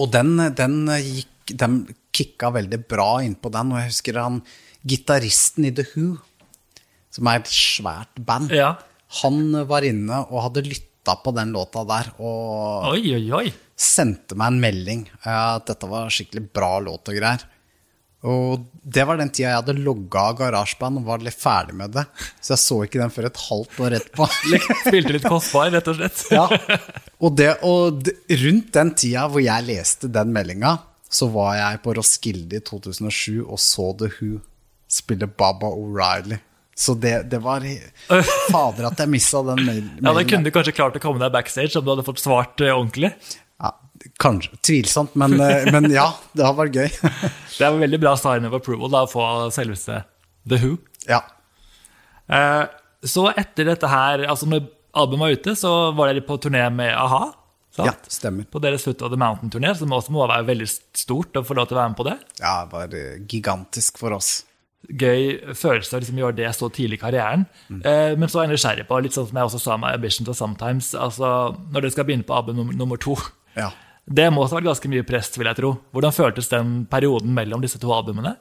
[0.00, 1.66] Og den, den gikk De
[2.14, 4.36] kicka veldig bra inn på den, og jeg husker han
[4.86, 6.12] gitaristen i The Who,
[7.10, 8.74] som er et svært band, Ja.
[9.22, 13.52] han var inne og hadde lytta på den låta der, og Oi, oi, oi.
[13.76, 17.42] sendte meg en melding eh, at dette var skikkelig bra låt og greier.
[18.20, 21.94] Og det var den tida jeg hadde logga av garasjeband og var litt ferdig med
[21.96, 22.02] det.
[22.44, 24.26] Så jeg så ikke den før et halvt år etterpå.
[24.84, 26.20] Spilte litt kostbar, rett og slett.
[26.28, 26.44] Ja.
[27.16, 28.10] Og, det, og
[28.42, 30.74] rundt den tida hvor jeg leste den meldinga,
[31.08, 34.36] så var jeg på Roskilde i 2007 og så The Who
[34.92, 36.36] spille Baba O'Reilly.
[36.76, 37.64] Så det, det var
[38.50, 39.90] Fader at jeg missa den mailen.
[40.00, 42.60] Ja, Da kunne du kanskje klart å komme deg backstage om du hadde fått svart
[42.64, 43.10] eh, ordentlig.
[43.60, 43.74] Ja,
[44.22, 44.56] kanskje.
[44.64, 46.88] Tvilsomt, men, eh, men ja, det har vært gøy.
[47.60, 49.98] Det er en veldig bra sign of approval da, å få selveste
[50.48, 50.78] The Who.
[51.10, 51.20] ja.
[52.30, 52.64] Eh,
[53.04, 54.66] Så etter dette her, altså når
[54.96, 57.30] albumet var ute, så var dere på turné med a-ha.
[57.76, 57.86] sant?
[57.88, 58.44] ja, stemmer.
[58.52, 61.68] På deres Foot of the Mountain-turné, som også må være veldig stort å få lov
[61.70, 62.16] til å være med på det.
[62.42, 62.96] Ja, det var
[63.30, 64.32] gigantisk for oss.
[64.88, 67.44] Gøy følelse å liksom gjøre det så tidlig i karrieren.
[67.68, 70.26] Eh, men så er jeg nysgjerrig på, litt sånn som jeg også sa med Ambition
[70.26, 73.14] to Sometimes, altså når dere skal begynne på album nummer, nummer to.
[73.58, 73.68] Ja.
[74.10, 75.74] Det må ha vært ganske mye press, vil jeg tro.
[75.94, 78.34] Hvordan føltes den perioden mellom disse to albumene?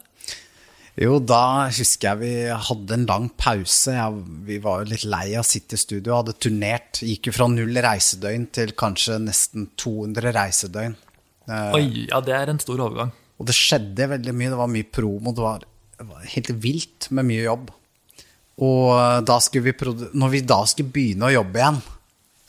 [0.99, 2.31] Jo, da husker jeg vi
[2.69, 3.93] hadde en lang pause.
[3.93, 7.03] Jeg, vi var jo litt lei av å sitte i studio, hadde turnert.
[7.05, 10.97] Gikk jo fra null reisedøgn til kanskje nesten 200 reisedøgn.
[11.47, 13.13] Eh, Oi, ja, det er en stor overgang.
[13.39, 14.51] Og det skjedde veldig mye.
[14.51, 15.35] Det var mye promo.
[15.35, 15.63] Det var
[16.35, 17.69] helt vilt med mye jobb.
[18.59, 21.81] Og eh, da skulle vi når vi da skulle begynne å jobbe igjen,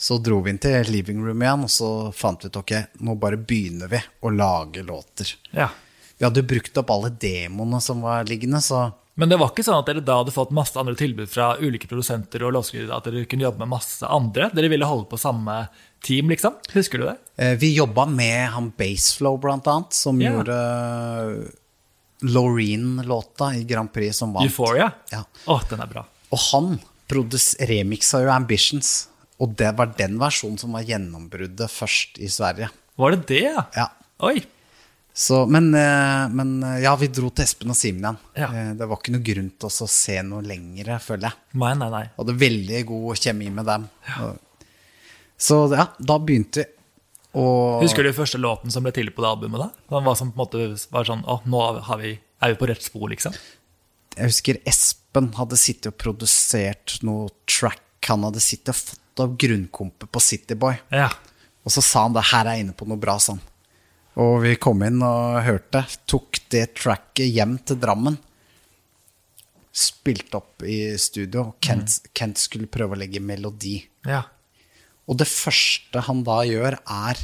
[0.00, 2.72] så dro vi inn til living room igjen, og så fant vi ut ok,
[3.04, 5.34] nå bare begynner vi å lage låter.
[5.52, 5.68] Ja.
[6.16, 8.90] Vi hadde brukt opp alle demoene som var liggende, så
[9.20, 11.88] Men det var ikke sånn at dere da hadde fått masse andre tilbud fra ulike
[11.90, 14.48] produsenter og låtskrivere, at dere kunne jobbe med masse andre?
[14.56, 15.66] Dere ville holde på samme
[16.00, 16.56] team, liksom?
[16.72, 17.16] Husker du det?
[17.36, 20.32] Eh, Vi jobba med han Baseflow, blant annet, som Ja.
[20.32, 20.56] gjorde
[22.22, 24.46] Loreen-låta i Grand Prix som vant.
[24.46, 24.90] Euphoria?
[25.12, 25.24] Ja.
[25.46, 26.04] Å, den er bra.
[26.30, 26.78] Og han
[27.10, 29.08] remiksa jo Ambitions,
[29.42, 32.68] og det var den versjonen som var gjennombruddet først i Sverige.
[33.00, 33.64] Var det det, ja?
[33.74, 33.88] Ja.
[34.28, 34.36] Oi.
[35.20, 38.18] Så, men, eh, men eh, ja, vi dro til Espen og Simen igjen.
[38.38, 38.50] Ja.
[38.54, 41.58] Eh, Det var ikke noe grunn til oss å se noe lengre, føler jeg.
[41.60, 42.04] Nei, nei, nei.
[42.16, 43.88] Hadde veldig god kjemi med dem.
[44.06, 44.28] Ja.
[45.40, 46.68] Så ja, da begynte vi.
[47.38, 49.60] Og Husker du første låten som ble til på det albumet?
[49.62, 49.84] da?
[49.94, 52.66] Den var som på en måte var sånn Å, nå har vi, er vi på
[52.70, 53.36] rett spor, liksom.
[54.16, 57.84] jeg husker Espen hadde sittet og produsert noe track.
[58.08, 60.80] Han hadde sittet og fått av grunnkompet på Cityboy.
[60.90, 61.10] Ja.
[61.62, 63.38] Og så sa han det her er inne på noe bra, sånn.
[64.20, 65.84] Og vi kom inn og hørte.
[66.10, 68.16] Tok det tracket hjem til Drammen.
[69.70, 71.52] Spilte opp i studio.
[71.62, 72.10] Kent, mm.
[72.16, 73.78] Kent skulle prøve å legge melodi.
[74.08, 74.24] ja.
[75.10, 77.22] Og det første han da gjør, er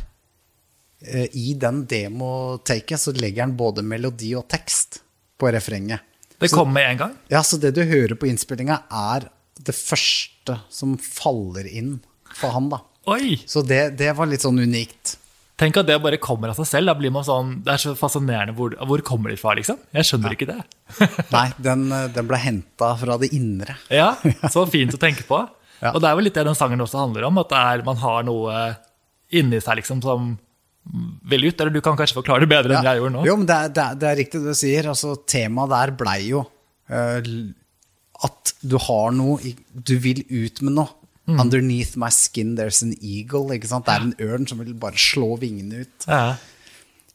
[1.07, 5.01] eh, I den demotaket så legger han både melodi og tekst
[5.39, 6.03] på refrenget.
[6.37, 7.15] Det kommer med en gang?
[7.33, 9.31] Ja, så det du hører på innspillinga, er
[9.65, 12.01] det første som faller inn
[12.37, 12.83] for han, da.
[13.09, 13.39] Oi!
[13.49, 15.15] Så det, det var litt sånn unikt.
[15.57, 16.91] Tenk at det bare kommer av seg selv.
[16.91, 18.53] Da blir man sånn, Det er så fascinerende.
[18.59, 19.79] Hvor, hvor kommer de fra, liksom?
[19.97, 20.59] Jeg skjønner ikke det.
[21.33, 23.79] Nei, den, eh, den ble henta fra det indre.
[23.89, 24.11] Ja,
[24.53, 25.41] Så fint å tenke på.
[25.83, 25.93] Ja.
[25.93, 28.01] Og det er vel litt det den sangen også handler om, at det er, man
[28.01, 28.57] har noe
[29.37, 30.35] inni seg liksom som
[31.31, 31.61] vil ut.
[31.61, 33.25] Eller du kan kanskje forklare det bedre enn jeg gjorde nå.
[33.27, 34.91] Jo, men det er, det, er, det er riktig det du sier.
[34.93, 37.33] Altså, temaet der blei jo uh,
[38.27, 40.93] at du har noe Du vil ut med noe.
[41.27, 41.41] Mm.
[41.43, 43.51] Underneath my skin there's an eagle.
[43.55, 43.89] Ikke sant?
[43.89, 46.07] Det er en ørn som vil bare slå vingene ut.
[46.07, 46.37] Ja.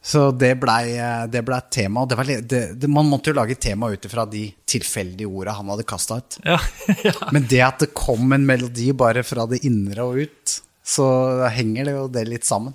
[0.01, 0.95] Så det blei
[1.29, 2.07] ble et tema.
[2.09, 5.69] Det var, det, det, man måtte jo lage tema ut ifra de tilfeldige orda han
[5.69, 6.39] hadde kasta ut.
[6.47, 6.57] Ja.
[7.05, 7.13] ja.
[7.29, 11.05] Men det at det kom en melodi bare fra det indre og ut, så
[11.53, 12.73] henger det jo det litt sammen.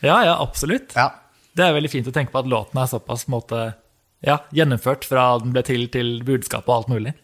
[0.00, 0.94] ja, ja, absolutt.
[0.94, 1.10] Ja.
[1.58, 3.72] Det er veldig fint å tenke på at låten er såpass måte,
[4.22, 7.14] ja, gjennomført fra den ble til til budskapet og alt mulig.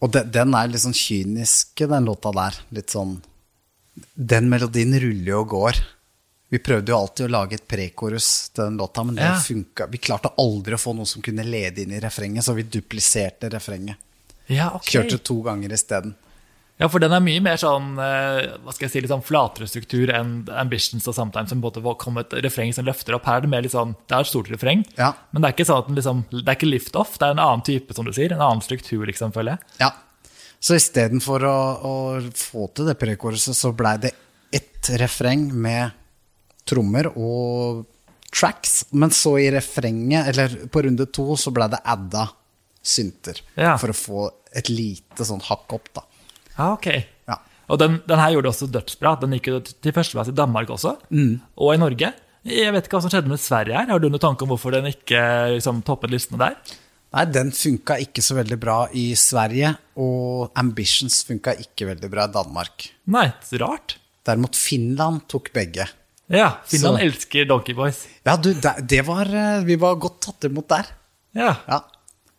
[0.00, 2.56] Og de, den er litt sånn kynisk, den låta der.
[2.72, 3.18] Litt sånn
[4.14, 5.80] Den melodien ruller jo og går.
[6.50, 9.34] Vi prøvde jo alltid å lage et prekorus til den låta, men det Ja.
[9.36, 9.86] funka.
[9.90, 13.50] Vi klarte aldri å få noe som kunne lede inn i refrenget, så vi dupliserte
[13.52, 13.96] refrenget.
[14.46, 14.82] Ja, ok.
[14.88, 16.14] Kjørte to ganger isteden.
[16.80, 19.66] Ja, for den er mye mer sånn eh, hva skal jeg si, litt sånn flatere
[19.68, 23.24] struktur enn Ambitions og Sometimes, som både kom et refreng som løfter opp.
[23.26, 25.12] Her er det mer litt sånn, det er et stort refreng, Ja.
[25.32, 27.38] men det er ikke sånn at den liksom, det er ikke lift-off, det er en
[27.44, 28.30] annen type, som du sier.
[28.32, 29.60] En annen struktur, liksom, føler jeg.
[29.80, 29.90] Ja.
[30.60, 34.14] Så istedenfor å, å få til det prekoruset, så blei det
[34.52, 35.90] ett refreng med
[36.68, 37.84] trommer og
[38.34, 38.82] tracks.
[38.92, 42.26] Men så i refrenget, eller på runde to, så ble det adda
[42.84, 43.40] synter.
[43.58, 43.74] Ja.
[43.80, 46.04] For å få et lite sånn hakk opp, da.
[46.58, 46.88] Ja, ok.
[47.28, 47.36] Ja.
[47.68, 49.16] Og den, den her gjorde det også dødsbra.
[49.20, 51.34] Den gikk jo til førsteplass i Danmark også, Mm.
[51.60, 52.12] og i Norge.
[52.48, 53.88] Jeg vet ikke hva som skjedde med Sverige her.
[53.90, 55.20] Har du noen tanke om hvorfor den ikke
[55.56, 56.56] liksom, toppet listene der?
[57.12, 62.26] Nei, den funka ikke så veldig bra i Sverige, og Ambitions funka ikke veldig bra
[62.28, 62.88] i Danmark.
[63.12, 63.26] Nei,
[63.60, 63.96] rart.
[64.28, 65.86] Derimot Finland tok begge.
[66.28, 68.02] Ja, Finland Så- elsker Donkey Boys.
[68.26, 70.90] Ja, du, det, var eh, Vi var godt tatt imot der.
[71.36, 71.82] Ja, Ja.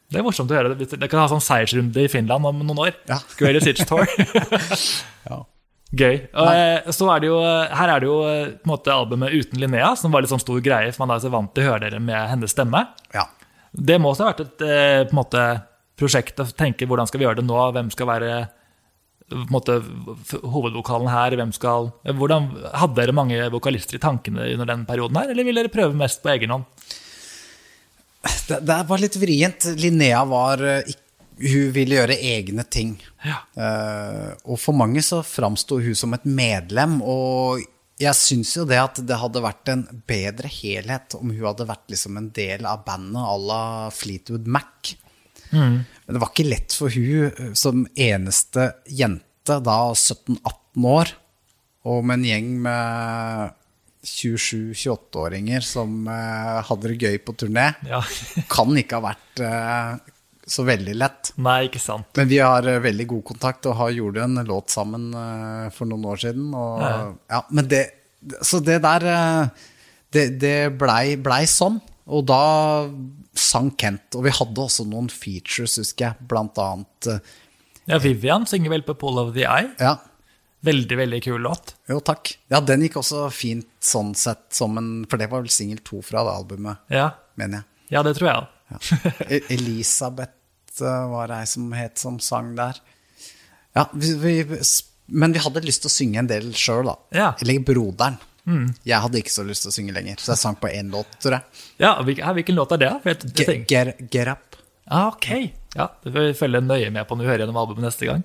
[0.09, 0.71] Det er morsomt å høre.
[0.73, 0.87] det.
[0.97, 2.95] Det kan ha sånn seiersrunde i Finland om noen år.
[3.07, 3.19] Ja.
[3.37, 4.07] Greatest Hits Tour.
[5.29, 5.37] ja.
[5.93, 6.15] Gøy.
[6.33, 9.33] Og, eh, så er det jo, her er det jo eh, på en måte albumet
[9.37, 11.71] uten Linnea, som var litt sånn stor greie, for man er så vant til å
[11.71, 12.87] høre dere med hennes stemme.
[13.13, 13.27] ja.
[13.69, 15.41] Det må også ha vært et eh, måte,
[16.01, 18.29] prosjekt å tenke hvordan skal vi gjøre det nå, hvem skal være
[19.51, 19.80] måte,
[20.43, 25.32] hovedvokalen her, hvem skal hvordan, Hadde dere mange vokalister i tankene under den perioden her,
[25.34, 26.67] eller ville dere prøve mest på egen hånd?
[28.49, 29.69] Det, det var litt vrient.
[29.80, 30.95] Linnea var eh,
[31.39, 32.97] Hun ville gjøre egne ting.
[33.23, 33.38] Ja.
[33.55, 37.63] Uh, og for mange så framsto hun som et medlem, og
[37.99, 41.91] jeg syns jo det at det hadde vært en bedre helhet om hun hadde vært
[41.91, 44.93] liksom en del av bandet à la Fleetwood Mac.
[45.53, 51.11] Men det var ikke lett for hun eh, som eneste jente, da 17-18 år,
[51.89, 53.55] og med en gjeng med
[54.05, 57.99] 27-28-åringer som uh, hadde det gøy på turné, ja.
[58.53, 60.13] kan ikke ha vært uh,
[60.49, 61.33] så veldig lett.
[61.43, 62.07] Nei, ikke sant.
[62.17, 65.09] Men vi har uh, veldig god kontakt og har gjort en låt sammen
[65.75, 66.53] for noen år siden.
[66.53, 66.95] Og, Ja.
[67.35, 67.41] ja.
[67.49, 67.83] men det,
[68.41, 69.09] så det der
[70.09, 71.77] Det, det blei blei sånn.
[72.10, 72.39] Og da
[73.38, 74.16] sang Kent.
[74.18, 76.28] Og vi hadde også noen features, husker jeg.
[76.30, 77.20] Blant annet eh,
[77.89, 79.72] Ja, Vivian synger vel på Pull of the Eye.
[79.82, 79.97] Ja,
[80.68, 81.72] Veldig, veldig kul låt.
[81.88, 82.34] jo takk.
[82.51, 86.01] Ja, den gikk også fint sånn sett som en For det var vel singel to
[86.03, 87.05] fra det albumet, Ja,
[87.39, 87.93] mener jeg.
[87.95, 88.49] ja det tror jeg òg.
[88.74, 89.14] Ja.
[89.38, 92.76] E- Elisabeth eh, var ei som het som sang der.
[93.78, 94.60] Ja, vi, vi,
[95.16, 96.97] men vi hadde lyst til å synge en del sjøl, da.
[97.16, 97.30] Ja.
[97.39, 98.20] Eller broderen.
[98.85, 101.11] Jeg hadde ikke så lyst til å synge lenger, så jeg sang på én låt,
[101.21, 101.65] tror jeg.
[101.83, 102.91] Ja, hvilken låt er det?
[103.05, 103.17] Jeg,
[103.69, 104.55] Get, get, Up.
[104.89, 105.27] ah, ok.
[105.75, 108.23] Ja, det får vi følge nøye med på når vi hører gjennom albumet neste gang.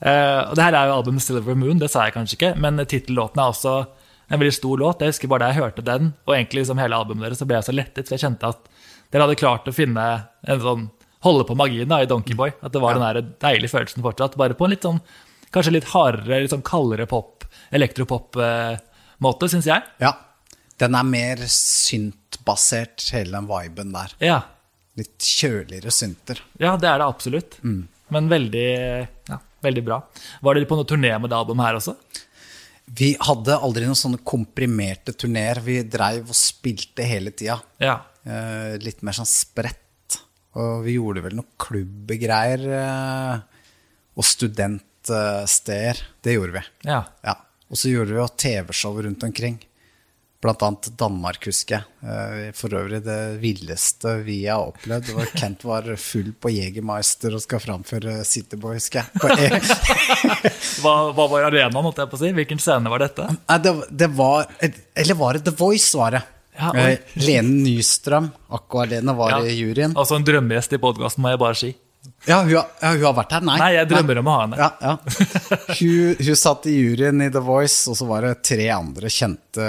[0.00, 2.82] Eh, og det her er jo albumet Silver Moon, det sa jeg kanskje ikke, men
[2.84, 3.72] tittellåten er også
[4.28, 5.00] en veldig stor låt.
[5.00, 7.56] Jeg husker bare da jeg hørte den, og egentlig liksom hele albumet deres, så ble
[7.56, 8.68] jeg så lettet, for jeg kjente at
[9.08, 10.04] dere hadde klart å finne
[10.44, 10.84] en sånn
[11.24, 12.52] holde på magien da, i Donkeyboy.
[12.62, 15.00] At det var den der deilige følelsen fortsatt, bare på en litt sånn
[15.54, 17.46] kanskje litt hardere, litt sånn kaldere pop,
[19.18, 19.82] elektropop-måte, syns jeg.
[20.00, 20.12] Ja.
[20.78, 24.12] Den er mer syntbasert, hele den viben der.
[24.20, 24.42] Ja.
[24.96, 26.40] Litt kjøligere synter.
[26.58, 27.58] Ja, det er det absolutt.
[27.62, 30.00] Men veldig, ja, veldig bra.
[30.42, 31.96] Var dere på noen turné med det albumet her også?
[32.98, 35.60] Vi hadde aldri noen sånne komprimerte turneer.
[35.60, 37.58] Vi dreiv og spilte hele tida.
[37.82, 37.98] Ja.
[38.24, 39.84] Eh, litt mer sånn spredt.
[40.58, 42.64] Og vi gjorde vel noen klubbegreier.
[42.78, 43.34] Eh,
[44.18, 46.00] og studentsteder.
[46.24, 46.64] Det gjorde vi.
[46.88, 47.02] ja.
[47.26, 47.36] Ja.
[47.68, 49.58] Og så gjorde vi jo TV-show rundt omkring.
[50.38, 51.84] Blant annet Danmark, husker jeg.
[52.06, 55.08] Eh, For øvrig det villeste vi har opplevd.
[55.08, 59.08] Det var Kent var full på Jegermeister og skal framføre Cityboy, husker jeg.
[59.34, 59.60] E
[60.84, 62.30] Hva, hva var arenaen, måtte jeg på å si?
[62.38, 63.26] Hvilken scene var dette?
[63.34, 63.72] Nei, det,
[64.04, 66.22] det var Eller var det The Voice, var det?
[66.58, 66.70] Ja.
[66.74, 69.42] Eh, Lene Nystrøm, Aqua-Lene, var Ja.
[69.46, 69.92] i juryen.
[69.98, 71.74] Altså en drømmegjest i podkasten, må jeg bare si.
[72.28, 73.44] Ja hun, har, ja, hun har vært her?
[73.46, 73.56] Nei.
[73.60, 74.58] Nei, jeg drømmer om å ha henne.
[74.58, 75.56] Ja, ja.
[75.78, 79.68] Hun, hun satt i juryen i The Voice, og så var det tre andre kjente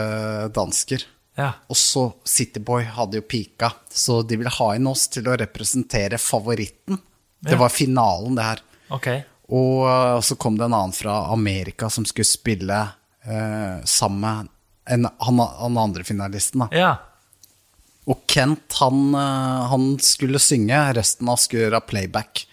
[0.56, 1.06] dansker.
[1.40, 1.54] Ja.
[1.72, 6.20] Og så Cityboy hadde jo pika, så de ville ha inn oss til å representere
[6.20, 7.00] favoritten.
[7.40, 8.64] Det var finalen, det her.
[8.92, 9.22] Okay.
[9.50, 9.86] Og
[10.20, 12.80] og så kom det en annen fra Amerika som skulle spille
[13.24, 16.66] eh, sammen med han, han andre finalisten.
[16.66, 16.68] Da.
[18.10, 22.46] Og Kent, han, øh, han skulle synge, resten av skulle gjøre playback.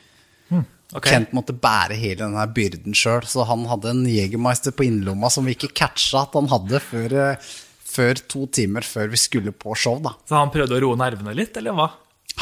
[0.52, 1.04] ok.
[1.06, 5.48] Kent måtte bære hele denne byrden sjøl, så han hadde en Jegermeister på innerlomma som
[5.48, 7.52] vi ikke catcha at han hadde før, øh,
[7.86, 9.98] før to timer før vi skulle på show.
[10.04, 10.12] da.
[10.28, 11.90] Så han prøvde å roe nervene litt, eller hva?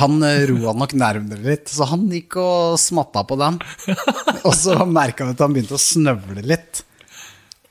[0.01, 3.61] Han eh, roa nok nervene litt, så han gikk og smatta på den.
[4.47, 6.83] Og så merka vi at han begynte å snøvle litt.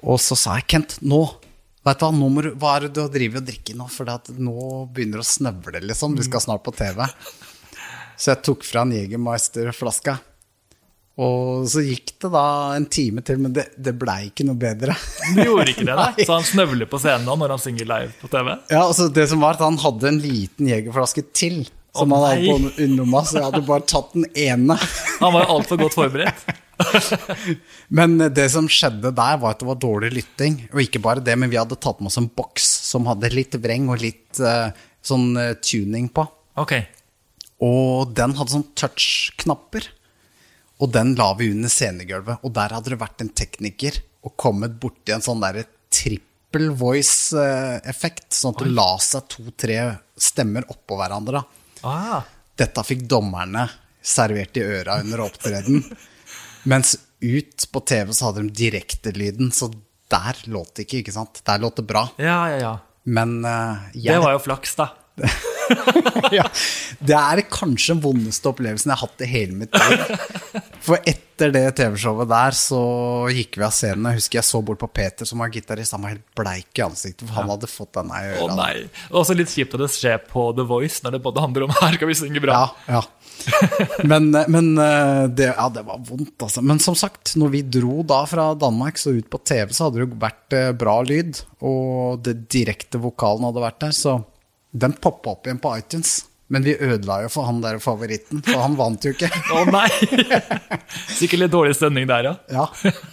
[0.08, 1.20] Og så sa jeg, Kent, nå,
[1.84, 3.88] Vet du nå må du, hva er det du driver og drikker nå?
[3.92, 4.08] For
[4.40, 6.16] nå begynner det å snøvle, liksom.
[6.16, 7.04] Du skal snart på TV.
[8.16, 10.16] Så jeg tok fra en Jegermeister-flaska.
[11.22, 14.96] Og så gikk det da en time til, men det, det blei ikke noe bedre.
[15.36, 16.08] Du gjorde ikke det, da?
[16.26, 18.50] Så han snøvler på scenen nå når han synger live på TV?
[18.72, 21.62] Ja, altså Det som var at Han hadde en liten jegerflaske til
[21.94, 24.78] som oh, han hadde på underlomma, så jeg hadde bare tatt den ene.
[25.20, 26.48] Han var jo altfor godt forberedt.
[27.98, 30.60] Men det som skjedde der, var at det var dårlig lytting.
[30.74, 33.56] Og ikke bare det, men vi hadde tatt med oss en boks som hadde litt
[33.62, 34.74] vreng og litt uh,
[35.06, 36.26] sånn uh, tuning på.
[36.64, 36.88] Okay.
[37.64, 39.88] Og den hadde sånn touch-knapper.
[40.84, 42.44] Og den la vi under scenegulvet.
[42.44, 48.30] Og der hadde det vært en tekniker og kommet borti en sånn derre trippel voice-effekt.
[48.36, 49.80] Sånn at det la seg to-tre
[50.20, 51.44] stemmer oppå hverandre.
[51.88, 52.24] Ah,
[52.58, 53.66] Dette fikk dommerne
[54.04, 55.84] servert i øra under opptreden.
[56.70, 59.72] Mens ut på TV så hadde de direktelyden, så
[60.12, 61.42] der låt det ikke, ikke sant?
[61.48, 62.08] Der låt det bra.
[62.22, 62.74] ja, ja, ja.
[63.04, 64.86] Men eh, Det var jo flaks, da.
[66.32, 66.46] ja,
[67.04, 70.64] det er kanskje den vondeste opplevelsen jeg har hatt i hele mitt liv.
[70.84, 71.04] For
[71.34, 72.80] etter det TV-showet der, så
[73.34, 74.06] gikk vi av scenen.
[74.12, 75.96] Jeg husker jeg så bort på Peter, som var gitarist.
[75.98, 78.58] Han var helt bleik i ansiktet, for han hadde fått denne i Å øra.
[78.60, 78.84] nei.
[79.10, 81.74] Og også litt kjipt at det skjer på The Voice, når det både handler om
[81.80, 82.60] her kan vi synge bra.
[82.88, 83.04] Ja, ja.
[84.08, 86.62] Men, men eh, det, ja, det var vondt, altså.
[86.64, 90.00] Men som sagt, når vi dro da fra Danmark så ut på TV, så hadde
[90.00, 91.42] det jo vært eh, bra lyd.
[91.66, 94.20] Og det direkte vokalen hadde vært der, så
[94.74, 96.22] den poppa opp igjen på iTunes.
[96.54, 99.30] Men vi ødela jo for han der favoritten, for han vant jo ikke.
[99.58, 99.88] Å nei!
[101.20, 102.36] Sikkert litt dårlig stemning der, ja.
[102.54, 102.68] Ja,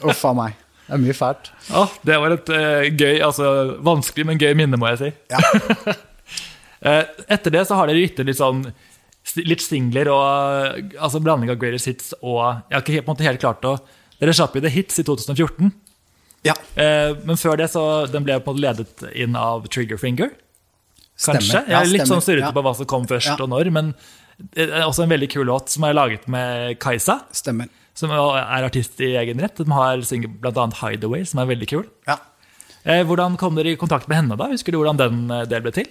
[0.05, 0.59] uff a meg.
[0.84, 1.53] Det er mye fælt.
[1.70, 3.51] Å, det var et uh, gøy, altså
[3.86, 5.12] vanskelig, men gøy minne, må jeg si.
[5.32, 5.43] Ja.
[6.80, 8.62] Eh, etter det så har dere gitt ut litt sånn
[9.45, 13.11] litt singler og eh, altså blanding av greatest hits og Jeg har ikke helt, på
[13.11, 13.74] en måte helt klart å
[14.16, 15.68] Dere slapp jo The Hits i 2014.
[16.49, 16.55] ja.
[16.80, 20.32] Eh, men før det så den ble på en måte ledet inn av Triggerfinger.
[21.21, 21.61] Kanskje?
[21.68, 22.11] Jeg er litt stemmer.
[22.14, 23.93] sånn surrete på hva som kom først og når, men
[24.41, 27.68] det er også en veldig kul låt som er laget med Kajsa, Stemmer.
[27.95, 29.59] som er artist i egen rett.
[29.61, 30.66] De har synger bl.a.
[30.81, 31.85] Hideaway, som er veldig kul.
[32.09, 32.16] Ja.
[32.85, 34.49] Eh, hvordan kom dere i kontakt med henne, da?
[34.49, 35.91] Husker du hvordan den eh, del ble til?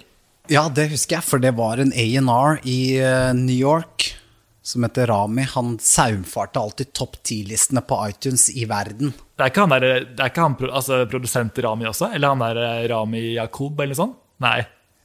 [0.49, 4.07] Ja, det husker jeg, for det var en A&R i eh, New York
[4.65, 5.45] som heter Rami.
[5.53, 9.13] Han saumfarte alltid topp 10-listene på iTunes i verden.
[9.37, 12.09] Det er ikke han, der, det er ikke han altså, produsent Rami også?
[12.17, 14.19] Eller han der Rami Jakob, eller noe sånt?
[14.41, 14.59] Nei.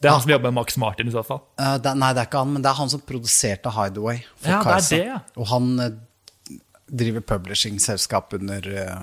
[0.04, 1.40] Det er han som jobber med Max Martin, i så fall.
[1.56, 4.20] Uh, det, nei, det er ikke han, men det er han som produserte Hideaway.
[4.36, 5.00] For Ja, det er Kajsa.
[5.00, 5.40] det.
[5.40, 6.58] Og han uh,
[7.02, 9.02] driver publishing-selskap under uh,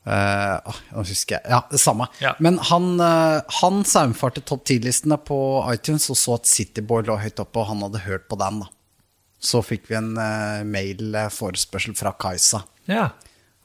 [0.00, 2.06] Uh, Nå husker jeg Ja, det samme.
[2.24, 2.32] Ja.
[2.40, 5.36] Men han, uh, han saumfarte topp 10-listene på
[5.74, 8.62] iTunes og så at Cityboy lå høyt oppe, og han hadde hørt på den.
[8.64, 8.70] da.
[9.40, 12.62] Så fikk vi en uh, mail-forespørsel fra Kajsa.
[12.88, 13.10] Ja.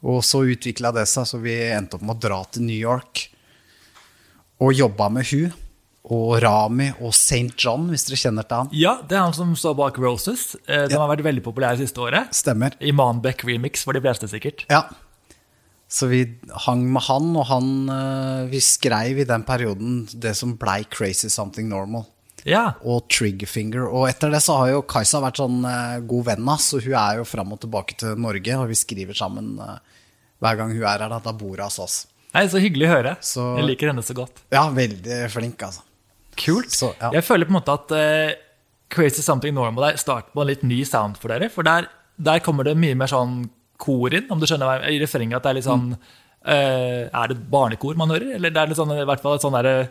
[0.05, 3.29] Og så utvikla det seg, så vi endte opp med å dra til New York
[4.63, 5.55] og jobba med hun
[6.14, 7.56] og Rami og St.
[7.58, 8.70] John, hvis dere kjenner til han.
[8.78, 10.51] ja, det er han som står bak Roses.
[10.68, 10.99] De ja.
[11.01, 12.30] har vært veldig populær siste året.
[12.36, 12.76] Stemmer.
[12.80, 14.68] I Manbeck remix for de fleste, sikkert.
[14.70, 14.84] Ja.
[15.88, 16.24] Så vi
[16.66, 21.30] hang med han, og han eh, Vi skreiv i den perioden det som blei Crazy
[21.30, 22.08] Something Normal.
[22.45, 22.72] Ja.
[22.86, 23.86] Og Triggerfinger.
[23.89, 26.97] Og etter det så har jo Kajsa vært sånn eh, god venn av så hun
[26.97, 29.78] er jo fram og tilbake til Norge, og vi skriver sammen eh,
[30.43, 31.10] hver gang hun er her.
[31.18, 31.99] Da, da bor hun hos oss.
[32.36, 33.16] Nei, Så hyggelig å høre.
[33.24, 34.41] Så- Jeg liker henne så godt.
[34.51, 35.84] Ja, veldig flink, altså.
[36.39, 36.71] Kult.
[36.73, 37.11] Så, ja.
[37.17, 38.36] Jeg føler på en måte at uh,
[38.91, 41.49] Crazy Something Normal er start på en litt ny sound for dere.
[41.53, 43.45] For der, der kommer det mye mer sånn
[43.81, 45.89] kor inn, om du skjønner I refrenget at det er litt sånn
[46.47, 48.38] eh, Er det barnekor man hører?
[48.38, 49.89] Eller det er litt sånn, i hvert fall et sånn der, eh,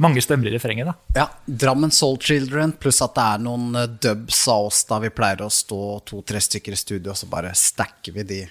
[0.00, 0.94] mange stemmer i refrenget, da.
[1.16, 5.44] Ja, Drammen Soul Children, pluss at det er noen dubs av oss da vi pleier
[5.44, 8.42] å stå to-tre stykker i studio, og så bare stacker vi de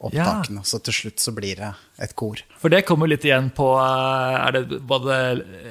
[0.00, 0.64] opptakene.
[0.64, 1.70] Så til slutt så blir det
[2.04, 2.40] et kor.
[2.60, 5.16] For det kommer litt igjen på er det både,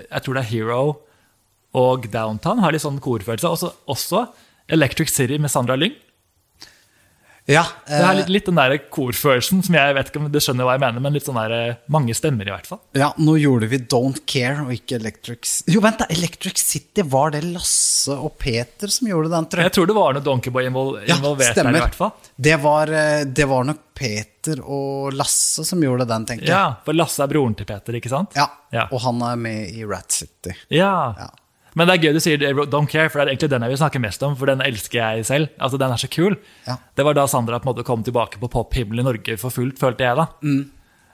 [0.10, 0.82] Jeg tror det er Hero
[1.78, 3.50] og Downtown har litt sånn korfølelse.
[3.50, 4.28] Også, også
[4.70, 5.94] Electric City med Sandra Lyng.
[7.50, 10.38] Ja, Det er eh, litt, litt den der korfølelsen som jeg vet ikke om du
[10.38, 12.78] skjønner hva jeg mener, men litt sånn der, eh, mange stemmer i hvert fall.
[12.94, 16.06] ja, nå gjorde vi Don't Care og ikke Electric City Jo, vent, da!
[16.14, 19.72] Electric City, var det Lasse og Peter som gjorde den, tror jeg?
[19.72, 22.14] Jeg tror det var noe Donkeyboy invol Ja, involvert der i hvert fall.
[22.38, 26.54] Det var, eh, det var nok Peter og Lasse som gjorde den, tenker jeg.
[26.54, 28.38] Ja, For Lasse er broren til Peter, ikke sant?
[28.38, 28.86] Ja, Ja.
[28.94, 30.54] Og han er med i Rat City.
[30.70, 31.16] Ja.
[31.18, 31.32] Ja.
[31.78, 32.42] Men det er gøy du sier
[32.72, 35.00] Don't Care, for det er egentlig den jeg vil snakke mest om, for den elsker
[35.00, 35.52] jeg selv.
[35.60, 36.36] Altså, Den er så kul.
[36.66, 36.80] Ja.
[36.98, 39.80] Det var da Sandra på en måte kom tilbake på pophimmelen i Norge for fullt,
[39.80, 40.28] følte jeg da.
[40.42, 40.68] Mm.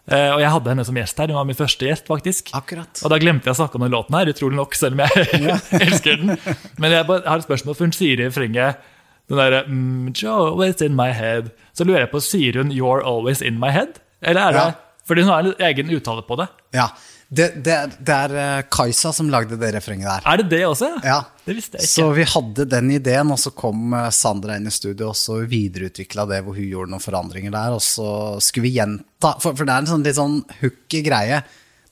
[0.06, 1.32] Uh, og jeg hadde henne som gjest her.
[1.34, 2.51] Hun var min første gjest, faktisk.
[2.53, 3.01] Akkurat.
[3.01, 5.47] Og da glemte jeg å snakke om den låten her, utrolig nok, selv om jeg
[5.86, 6.36] elsker den.
[6.78, 8.84] Men jeg har et spørsmål, for hun sier i refrenget
[9.26, 11.49] den derre mm, You're always in my head.
[11.74, 13.97] Så lurer jeg på, sier hun 'You're always in my head'?
[14.22, 14.72] Eller er det Ja.
[15.06, 16.47] Fordi hun har en egen uttale på det.
[16.74, 16.88] Ja.
[17.28, 20.26] Det, det, det er eh, Kajsa som lagde det refrenget der.
[20.30, 20.92] Er det det også?
[21.04, 21.24] Ja.
[21.46, 21.94] Det visste jeg ikke.
[21.94, 25.40] Så vi hadde den ideen, og så kom eh, Sandra inn i studio, og så
[25.50, 28.10] videreutvikla det hvor hun gjorde noen forandringer der, og så
[28.44, 31.42] skulle vi gjenta For, for det er en sånn litt sånn hooky greie.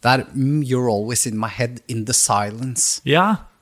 [0.04, 3.02] Det er mm, You're always in my head in the silence.
[3.08, 3.53] Ja.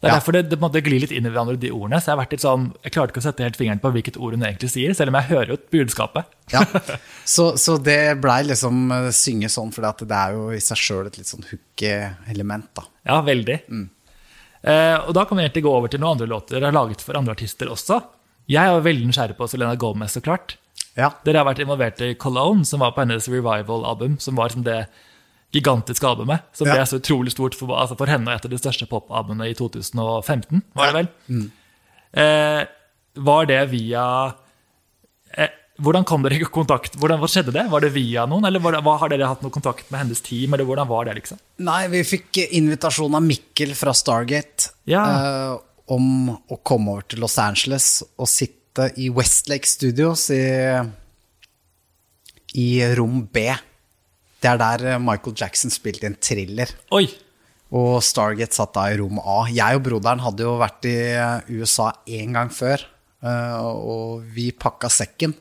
[0.00, 0.16] Det er Ja.
[0.16, 1.98] derfor det, det på en måte glir litt inn i hverandre, de ordene.
[2.00, 4.16] Så jeg har vært litt sånn, jeg klarte ikke å sette helt fingeren på hvilket
[4.16, 6.24] ord hun egentlig sier, selv om jeg hører jo budskapet.
[6.54, 6.62] Ja.
[7.28, 11.10] Så, så det blei liksom eh, synge sånn, for det er jo i seg sjøl
[11.10, 11.92] et litt sånn hooky
[12.32, 12.86] element, da.
[13.12, 13.58] Ja, veldig.
[14.62, 17.04] Eh, og da kan vi egentlig gå over til noen andre låter dere har laget
[17.04, 18.00] for andre artister også.
[18.50, 20.56] Jeg er veldig nysgjerrig på Selena Gomez, så klart.
[20.98, 21.12] Ja.
[21.24, 24.80] Dere har vært involvert i Cologne, som var på hennes revival-album, som var som det
[25.52, 26.74] gigantiske albumet, som Ja.
[26.76, 30.62] ble så utrolig stort for, altså for henne et av de største popalbumene i 2015,
[30.74, 31.08] var det vel?
[32.14, 32.64] Eh,
[33.16, 34.04] var det via
[35.36, 35.48] eh,
[35.80, 36.94] Hvordan kom dere i kontakt?
[37.00, 37.62] Hvordan, hva skjedde det?
[37.72, 40.52] Var det via noen, eller var det, har dere hatt noe kontakt med hennes team,
[40.52, 41.38] eller hvordan var det, liksom?
[41.64, 45.04] Nei, vi fikk invitasjon av Mikkel fra Stargate Ja.
[45.08, 50.44] eh, om å komme over til Los Angeles og sitte i Westlake Studios i,
[52.54, 53.48] i rom B.
[54.40, 56.70] Det er der eh, Michael Jackson spilte en thriller.
[56.96, 57.04] Oi!
[57.76, 59.44] Og Stargate satt da i rom A.
[59.52, 62.82] Jeg og broderen hadde jo vært i eh, USA én gang før.
[63.22, 65.36] eh, Og vi pakka sekken.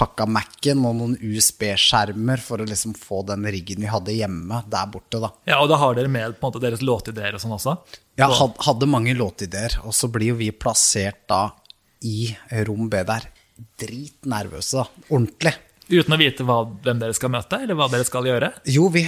[0.00, 4.86] Pakka Mac-en og noen USB-skjermer for å liksom få den riggen vi hadde hjemme der
[4.88, 5.20] borte.
[5.20, 5.28] da.
[5.46, 7.74] Ja, Og da har dere med på en måte deres låtideer og sånn også?
[8.16, 8.30] Ja,
[8.64, 11.50] hadde mange låtideer, og så blir jo vi plassert da
[12.00, 12.30] i
[12.64, 13.28] rom B der.
[13.80, 15.04] Dritnervøse, da.
[15.12, 15.52] Ordentlig.
[15.90, 18.48] Uten å vite hva, hvem dere skal møte, eller hva dere skal gjøre?
[18.70, 19.02] Jo, vi,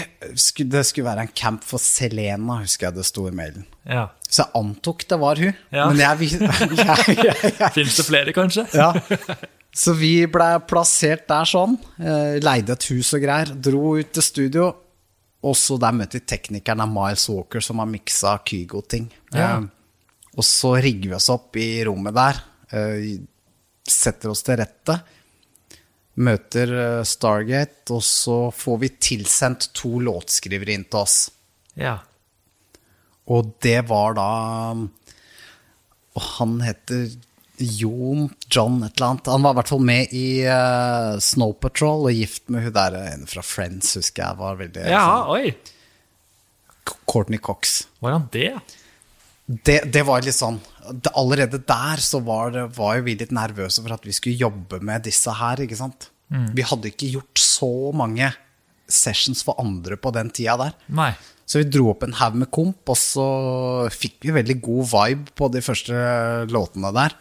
[0.67, 3.65] det skulle være en camp for Selena, husker jeg det sto i mailen.
[3.87, 4.09] Ja.
[4.27, 5.55] Så jeg antok det var hun.
[5.71, 5.87] Ja.
[5.93, 8.67] Men jeg, jeg, jeg, Fins det flere, kanskje?
[8.75, 8.91] Ja.
[9.73, 11.79] Så vi ble plassert der sånn.
[12.03, 13.55] eh, Leide et hus og greier.
[13.57, 14.67] Dro ut til studio.
[15.43, 19.07] Og så der møtte vi teknikeren av Miles Walker, som har miksa Kygo-ting.
[19.35, 19.57] Ja.
[19.63, 19.65] Eh,
[20.37, 22.43] og så rigger vi oss opp i rommet der.
[22.73, 23.17] eh,
[23.89, 24.95] setter oss til rette.
[26.21, 31.19] Møter eh, Stargate, og så får vi tilsendt to låtskrivere inn til oss.
[31.79, 31.99] Ja.
[33.33, 34.31] Og det var da
[36.13, 37.07] Og han heter
[37.63, 39.31] Jon John et eller annet.
[39.31, 42.97] Han var i hvert fall med i uh, Snow Patrol og gift med hun der
[42.99, 44.41] en fra Friends, husker jeg.
[44.41, 46.93] var veldig ja, sånn, oi!
[47.07, 47.85] Courtney Cox.
[48.03, 48.51] Var han det?
[49.53, 50.57] Det, det var litt sånn
[50.89, 54.41] det, Allerede der så var, det, var jo vi litt nervøse for at vi skulle
[54.41, 56.09] jobbe med disse her, ikke sant.
[56.57, 58.31] Vi hadde ikke gjort så mange
[58.89, 60.77] sessions for andre på den tida der.
[60.97, 61.11] Nei.
[61.45, 63.27] Så vi dro opp en haug med komp, og så
[63.93, 65.99] fikk vi veldig god vibe på de første
[66.53, 67.17] låtene der.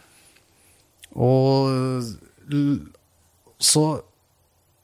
[1.12, 2.08] Og
[3.62, 3.84] så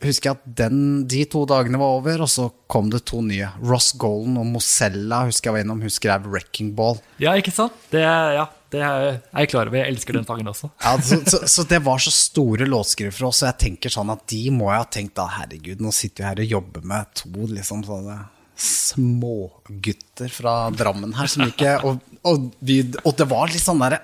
[0.05, 3.49] husker jeg at den, de to dagene var over, og så kom det to nye.
[3.64, 5.82] Ross Golden og Mozella husker jeg var innom.
[5.82, 7.01] Hun skrev 'Wrecking Ball'.
[7.22, 7.74] Ja, ikke sant?
[7.90, 9.80] Det, ja, det er jeg klar over.
[9.80, 10.70] Jeg elsker den sangen også.
[10.84, 14.14] Ja, så, så, så det var så store låtskrivere for oss, og jeg tenker sånn
[14.14, 17.14] at de må jeg ha tenkt da, herregud, nå sitter vi her og jobber med
[17.18, 18.18] to liksom sånne
[18.59, 24.01] smågutter fra Drammen her som ikke Og, og, vi, og det var litt sånn derre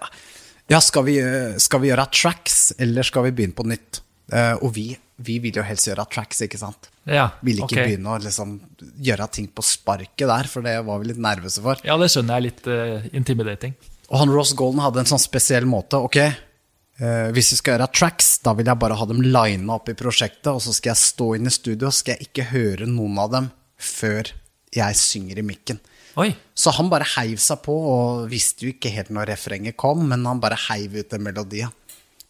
[0.70, 1.16] Ja, skal vi,
[1.59, 3.99] skal vi gjøre tracks, eller skal vi begynne på nytt?
[4.32, 6.88] Uh, og vi, vi vil jo helst gjøre tracks, ikke sant?
[7.06, 7.92] Ja, Ville ikke okay.
[7.92, 8.56] begynne å liksom
[9.04, 11.82] gjøre ting på sparket der, for det var vi litt nervøse for.
[11.86, 12.48] Ja, det skjønner jeg.
[12.48, 13.76] Litt uh, intimidating.
[14.10, 16.00] Og han Ross Golden hadde en sånn spesiell måte.
[16.02, 19.92] Ok, uh, hvis vi skal gjøre tracks, da vil jeg bare ha dem lina opp
[19.92, 22.90] i prosjektet, og så skal jeg stå inne i studio, og skal jeg ikke høre
[22.90, 24.34] noen av dem før
[24.74, 25.78] jeg synger i mikken.
[26.18, 26.30] Oi!
[26.54, 30.26] Så han bare heiv seg på, og visste jo ikke helt når refrenget kom, men
[30.26, 31.74] han bare heiv ut den melodien.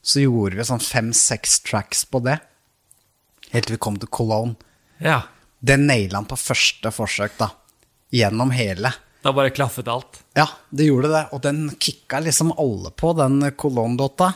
[0.04, 2.38] Så gjorde vi sånn fem-seks tracks på det,
[3.54, 4.54] helt til vi kom til Cologne.
[5.02, 5.22] Ja.
[5.64, 7.50] Det naila han på første forsøk, da.
[8.14, 8.92] Gjennom hele.
[9.24, 10.20] Da bare klaffet alt.
[10.36, 11.22] Ja, det gjorde det.
[11.32, 14.34] Og den kicka liksom alle på, den Cologne-låta.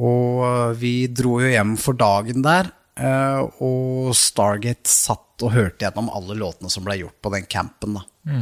[0.00, 6.08] Og vi dro jo hjem for dagen der, eh, og Stargate satt og hørte gjennom
[6.10, 8.00] alle låtene som ble gjort på den campen.
[8.00, 8.40] da.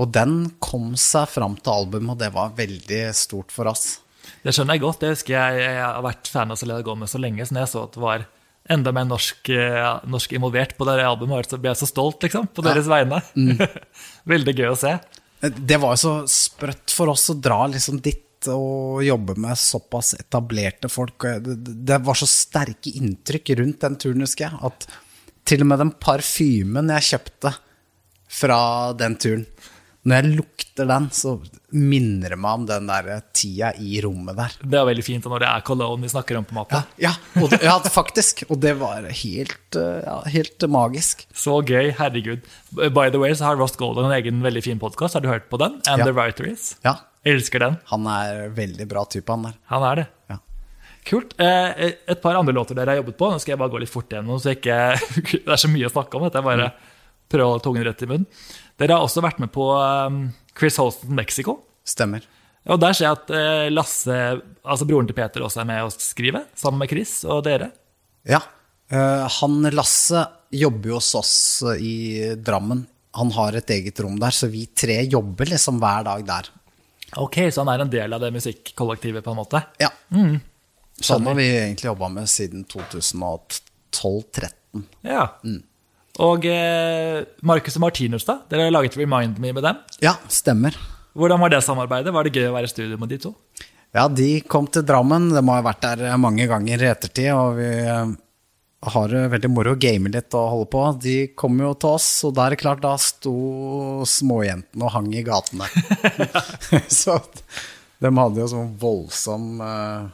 [0.00, 3.98] Og den kom seg fram til albumet, og det var veldig stort for oss.
[4.42, 5.02] Det skjønner jeg godt.
[5.02, 7.72] Det husker jeg, jeg har vært fan av Selena Gomez så lenge, så når jeg
[7.74, 8.24] så at det var
[8.70, 12.48] enda mer norsk, eh, norsk involvert på det albumet, så ble jeg så stolt, liksom,
[12.54, 13.22] på deres vegne.
[14.32, 14.96] Veldig gøy å se.
[15.42, 20.14] Det var jo så sprøtt for oss å dra liksom dit og jobbe med såpass
[20.18, 21.26] etablerte folk.
[21.42, 21.56] Det,
[21.86, 24.70] det var så sterke inntrykk rundt den turen, husker jeg.
[24.70, 24.86] At
[25.46, 27.54] til og med den parfymen jeg kjøpte
[28.32, 28.60] fra
[28.96, 29.46] den turen,
[30.02, 31.36] Når jeg lukter den, så
[31.72, 34.56] minner meg om den der tida i rommet der.
[34.60, 36.84] Det er veldig fint når det er cologne vi snakker om på maten.
[37.00, 38.44] Ja, Ja, og ja faktisk.
[38.50, 41.26] Og det var helt, eh, ja, helt magisk.
[41.34, 41.92] Så gøy.
[41.98, 42.44] Herregud.
[42.76, 45.14] By the way så har Ross Golden en egen veldig fin podkast.
[45.14, 45.80] Har du hørt på den?
[45.88, 46.04] And.
[46.04, 46.76] The Writeries.
[46.84, 47.76] Ja, Elsker den.
[47.86, 49.58] han er veldig bra type, han der.
[49.70, 50.06] Han er det.
[50.32, 50.38] Ja.
[51.08, 51.34] Kult.
[51.40, 53.30] Eh, et par andre låter dere har jobbet på.
[53.30, 54.78] Nå skal jeg bare gå litt fort gjennom, så ikke,
[55.46, 56.26] det er så mye å snakke om.
[56.26, 56.72] Dette jeg bare
[57.32, 58.28] prøver å holde tungen rett i munnen.
[58.80, 60.24] Dere har også vært med på um,
[60.58, 61.58] Chris Holston Mexico.
[61.84, 62.22] Stemmer.
[62.70, 64.16] Og der ser jeg at eh, Lasse,
[64.62, 67.72] altså broren til Peter, også er med å skrive, sammen med Chris og dere.
[68.28, 68.38] Ja.
[68.92, 70.22] eh, han Lasse
[70.54, 71.34] jobber jo hos oss
[71.72, 71.94] eh, i
[72.38, 72.84] Drammen.
[73.18, 76.44] Han har et eget rom der, så vi tre jobber liksom hver dag der.
[77.20, 79.60] Ok, Så han er en del av det musikkollektivet, på en måte?
[79.82, 79.90] Ja.
[81.02, 84.86] Sånn har vi egentlig jobba med siden 2012-2013.
[85.04, 85.26] Ja.
[86.20, 88.42] Og eh, Marcus og Martinus, da?
[88.50, 89.78] Dere har laget Remind Me med dem.
[90.04, 90.76] Ja, stemmer.
[91.16, 92.12] Hvordan var det samarbeidet?
[92.12, 93.32] Var det gøy å være i studio med de to?
[93.92, 95.30] Ja, de kom til Drammen.
[95.32, 98.12] De har vært der mange ganger i ettertid, og vi eh,
[98.92, 100.84] har det veldig moro å game litt og holde på.
[101.04, 103.34] De kom jo til oss, og da er det klart, da sto
[104.08, 105.68] småjentene og hang i gatene.
[107.02, 107.20] Så
[108.02, 110.10] de hadde jo sånn voldsom eh,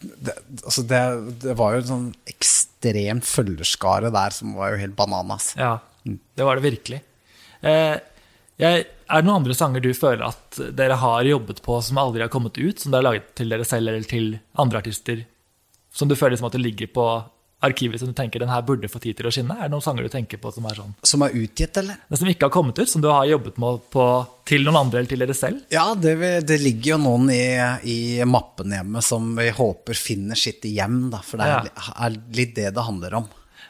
[0.00, 1.00] det, altså det,
[1.42, 5.50] det var jo en sånn ekstrem følgerskare der som var jo helt bananas.
[5.58, 7.00] Ja, det var det virkelig.
[7.66, 7.96] Eh,
[8.58, 12.24] jeg, er det noen andre sanger du føler at dere har jobbet på som aldri
[12.24, 15.24] har kommet ut, som dere har laget til dere selv eller til andre artister,
[15.94, 17.08] som du føler som at det ligger på
[17.64, 19.56] arkivet som du tenker den her burde få tid til å skinne?
[19.58, 20.92] Er det noen sanger du tenker på som er sånn?
[21.06, 21.98] Som er utgitt, eller?
[22.08, 24.04] Men som ikke har kommet ut, som du har jobbet med på,
[24.48, 25.64] til noen andre eller til dere selv?
[25.74, 26.14] Ja, det,
[26.46, 27.42] det ligger jo noen i,
[27.90, 27.98] i
[28.28, 31.96] mappen hjemme som vi håper finner sitt hjem, da, for det er, ja.
[32.06, 33.28] er litt det det handler om.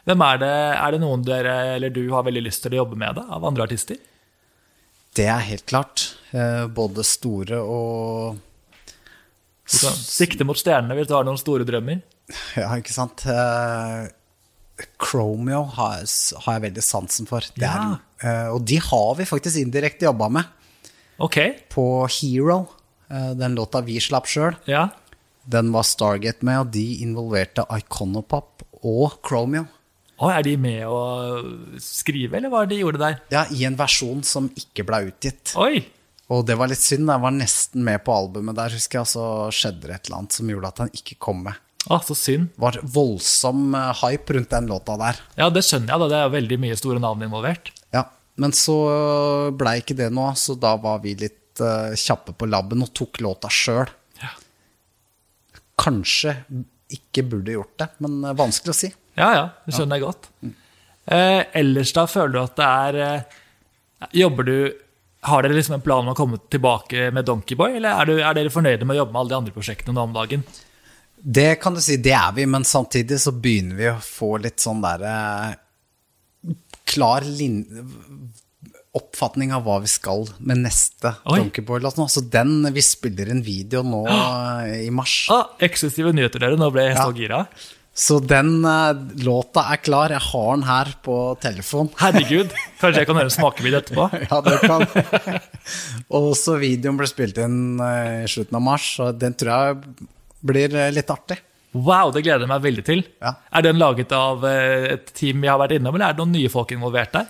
[0.09, 2.97] Hvem er det, er det noen dere eller du har veldig lyst til å jobbe
[2.99, 3.97] med da, av andre artister?
[5.17, 6.11] Det er helt klart.
[6.31, 8.37] Eh, både store og
[9.69, 12.01] Du kan sikte mot stjernene hvis du har noen store drømmer.
[12.55, 13.23] Ja, ikke sant.
[13.29, 14.07] Eh,
[15.01, 16.03] Chromeo har,
[16.45, 17.43] har jeg veldig sansen for.
[17.59, 17.73] Ja.
[17.73, 20.55] er, eh, og de har vi faktisk indirekte jobba med
[21.19, 21.35] Ok,
[21.73, 22.61] på Hero.
[23.11, 24.55] eh, den låta vi slapp sjøl.
[24.69, 24.89] ja.
[25.49, 29.63] Den var Stargate med, og de involverte Iconopop og Chromeo.
[30.21, 30.99] Å, er de med å
[31.81, 33.15] skrive, eller hva det de gjorde der?
[33.33, 35.55] Ja, I en versjon som ikke ble utgitt.
[35.57, 35.79] Oi!
[36.29, 37.09] Og det var litt synd.
[37.09, 39.25] Jeg var nesten med på albumet der, husker jeg, og så
[39.57, 41.57] skjedde det et eller annet som gjorde at han ikke kom med.
[41.87, 42.49] Å, så synd.
[42.55, 45.21] Det var voldsom eh, hype rundt den låta der.
[45.39, 46.09] Ja, det skjønner jeg, da.
[46.11, 47.71] Det er veldig mye store navn involvert.
[47.95, 48.03] Ja,
[48.39, 48.75] Men så
[49.55, 53.21] blei ikke det noe, så da var vi litt uh, kjappe på labben og tok
[53.23, 53.87] låta sjøl.
[54.21, 54.35] Ja.
[55.79, 56.35] Kanskje
[56.89, 58.89] ikke burde gjort det, men eh, vanskelig å si.
[59.19, 60.29] Ja, ja, det skjønner jeg godt.
[61.09, 63.37] Eh, ellers da, føler du at det er eh,
[64.15, 64.55] Jobber du
[65.25, 68.37] Har dere liksom en plan om å komme tilbake med Donkeyboy, eller er, du, er
[68.37, 70.45] dere fornøyde med å jobbe med alle de andre prosjektene nå om dagen?
[71.21, 74.59] Det kan du si, det er vi, men samtidig så begynner vi å få litt
[74.63, 75.55] sånn derre
[76.89, 77.59] Klar lin
[78.97, 82.07] oppfatning av hva vi skal med neste Donkey Donkeyboy-låt nå.
[82.09, 85.27] Så den Vi spiller en video nå eh, i mars.
[85.33, 86.57] Ah, eksklusive nyheter, dere.
[86.57, 87.17] Nå ble jeg så Ja.
[87.19, 87.41] gira.
[87.93, 90.09] Så den eh, låta er klar.
[90.15, 91.91] Jeg har den her på telefon.
[92.01, 92.49] Herregud.
[92.81, 94.09] Kanskje jeg kan høre en smakebit etterpå?
[94.31, 94.87] Ja, det kan.
[96.09, 100.09] og så videoen ble spilt inn eh, i slutten av mars, og den tror jeg
[100.41, 101.39] blir eh, litt artig.
[101.77, 103.03] Wow, det gleder jeg meg veldig til.
[103.21, 103.35] Ja.
[103.53, 106.33] Er den laget av eh, et team vi har vært innom, eller er det noen
[106.37, 107.27] nye folk involvert der?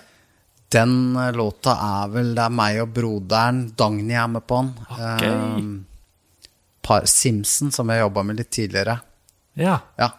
[0.72, 3.62] Den eh, låta er vel Det er meg og broderen.
[3.78, 4.74] Dagny er med på den.
[4.96, 5.24] Ok.
[5.28, 5.70] Um,
[6.86, 9.00] par Simpson, som jeg jobba med litt tidligere.
[9.60, 9.76] Ja.
[10.00, 10.12] Ja.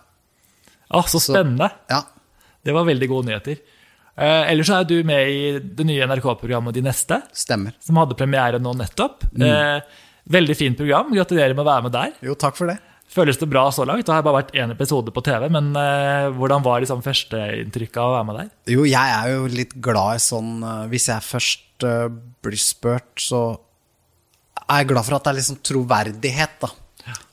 [0.90, 1.70] Ah, så spennende.
[1.88, 2.02] ja.
[2.62, 3.56] Det var veldig gode nyheter.
[4.20, 7.72] Uh, ellers så er du med i det nye NRK-programmet De neste, Stemmer.
[7.80, 9.24] som hadde premiere nå nettopp.
[9.32, 9.78] Eh,
[10.30, 11.10] veldig fint program.
[11.14, 12.14] Gratulerer med å være med der.
[12.24, 12.78] Jo, takk for det.
[13.10, 14.04] Føles det bra så langt?
[14.06, 18.12] Det har bare vært én episode på TV, men uh, hvordan var liksom førsteinntrykket av
[18.12, 18.52] å være med der?
[18.70, 22.06] Jo, jeg er jo litt glad i sånn uh, Hvis jeg først uh,
[22.46, 23.42] blir spurt, så
[24.68, 26.72] er jeg glad for at det er liksom troverdighet, da.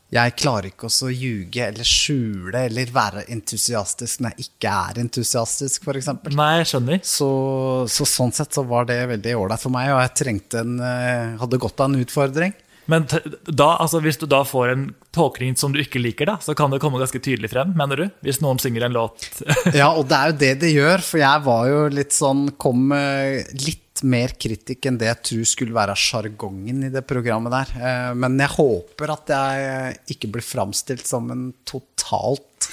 [0.07, 5.83] Jeg klarer ikke å ljuge eller skjule eller være entusiastisk når jeg ikke er entusiastisk,
[5.83, 6.07] f.eks.
[6.31, 7.01] Nei, jeg skjønner.
[7.03, 7.27] Så,
[7.91, 10.79] så sånn sett så var det veldig ålreit for meg, og jeg trengte en
[11.43, 12.55] Hadde godt av en utfordring.
[12.87, 13.03] Men
[13.51, 14.85] da, altså, hvis du da får en
[15.15, 18.05] tolkning som du ikke liker, da, så kan det komme ganske tydelig frem, mener du?
[18.23, 19.25] Hvis noen synger en låt
[19.75, 22.87] Ja, og det er jo det det gjør, for jeg var jo litt sånn Kom
[22.95, 27.71] litt mer kritikk enn det jeg tror skulle være sjargongen i det programmet der.
[27.81, 32.67] Eh, Men jeg håper at jeg ikke blir framstilt som en totalt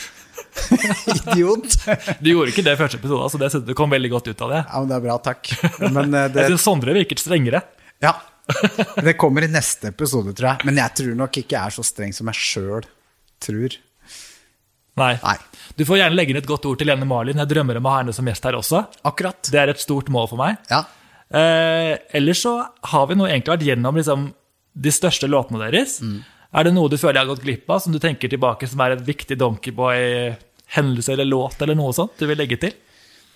[1.14, 1.74] Idiot.
[2.20, 4.44] Du gjorde ikke det i første episode, så det synes du kom veldig godt ut
[4.46, 4.60] av det.
[4.68, 5.50] Ja, men det er bra, takk.
[5.96, 7.64] Men eh, Jeg syns Sondre virket strengere.
[8.04, 8.14] ja,
[9.06, 10.68] det kommer i neste episode, tror jeg.
[10.68, 12.86] Men jeg tror nok ikke jeg er så streng som jeg sjøl
[13.42, 13.78] tror.
[15.00, 15.14] Nei.
[15.24, 15.38] Nei.
[15.74, 17.40] Du får gjerne legge inn et godt ord til Lene Marlin.
[17.42, 18.84] Jeg drømmer om å ha henne som gjest her også.
[19.08, 19.40] Akkurat.
[19.50, 20.60] Det er et stort mål for meg.
[20.70, 20.84] Ja.
[21.34, 22.54] Eh, ellers så
[22.92, 24.28] har vi nå egentlig vært gjennom liksom,
[24.86, 25.98] de største låtene deres.
[26.54, 28.82] Er det noe du føler jeg har gått glipp av, som du tenker tilbake som
[28.84, 32.76] er et viktig Donkeyboy-hendelse eller låt eller noe sånt du vil legge til?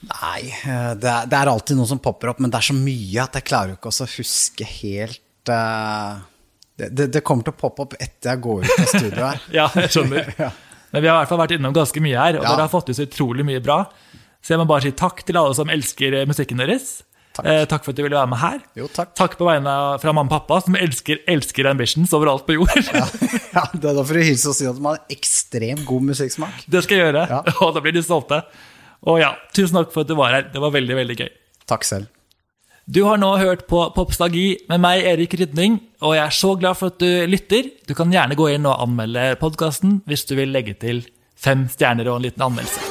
[0.06, 2.76] Nei, eh, det er, det er alltid noe som popper opp, men det er så
[2.76, 6.20] mye at jeg klarer jo ikke å huske helt uh,
[6.78, 9.40] det, det, det kommer til å poppe opp etter jeg går ut av studio her.
[9.58, 10.30] Ja, jeg skjønner.
[10.44, 10.52] Ja.
[10.94, 12.52] Men vi har i hvert fall vært innom ganske mye her, og Ja.
[12.54, 13.82] dere har fått ut så utrolig mye bra.
[14.40, 17.02] Så jeg må bare si takk til alle som elsker eh, musikken deres.
[17.36, 17.44] Takk.
[17.50, 18.62] Eh, takk for at du ville være med her.
[18.78, 19.10] Jo, takk.
[19.18, 22.72] Takk på vegne av fra mamma og pappa, som elsker, elsker Ambitions overalt på jord.
[22.94, 23.04] Ja,
[23.74, 26.64] det er da for å hilse og si at man har ekstremt god musikksmak.
[26.70, 27.42] Det skal jeg gjøre, Ja.
[27.66, 28.40] og da blir de stolte.
[29.06, 30.48] Og ja, tusen takk for at du var her.
[30.52, 31.28] Det var veldig, veldig gøy.
[31.70, 32.08] Takk selv.
[32.88, 36.78] Du har nå hørt på Popstagi med meg, Erik Rydning, og jeg er så glad
[36.80, 37.68] for at du lytter.
[37.84, 41.04] Du kan gjerne gå inn og anmelde podkasten hvis du vil legge til
[41.36, 42.87] fem stjerner og en liten anmeldelse.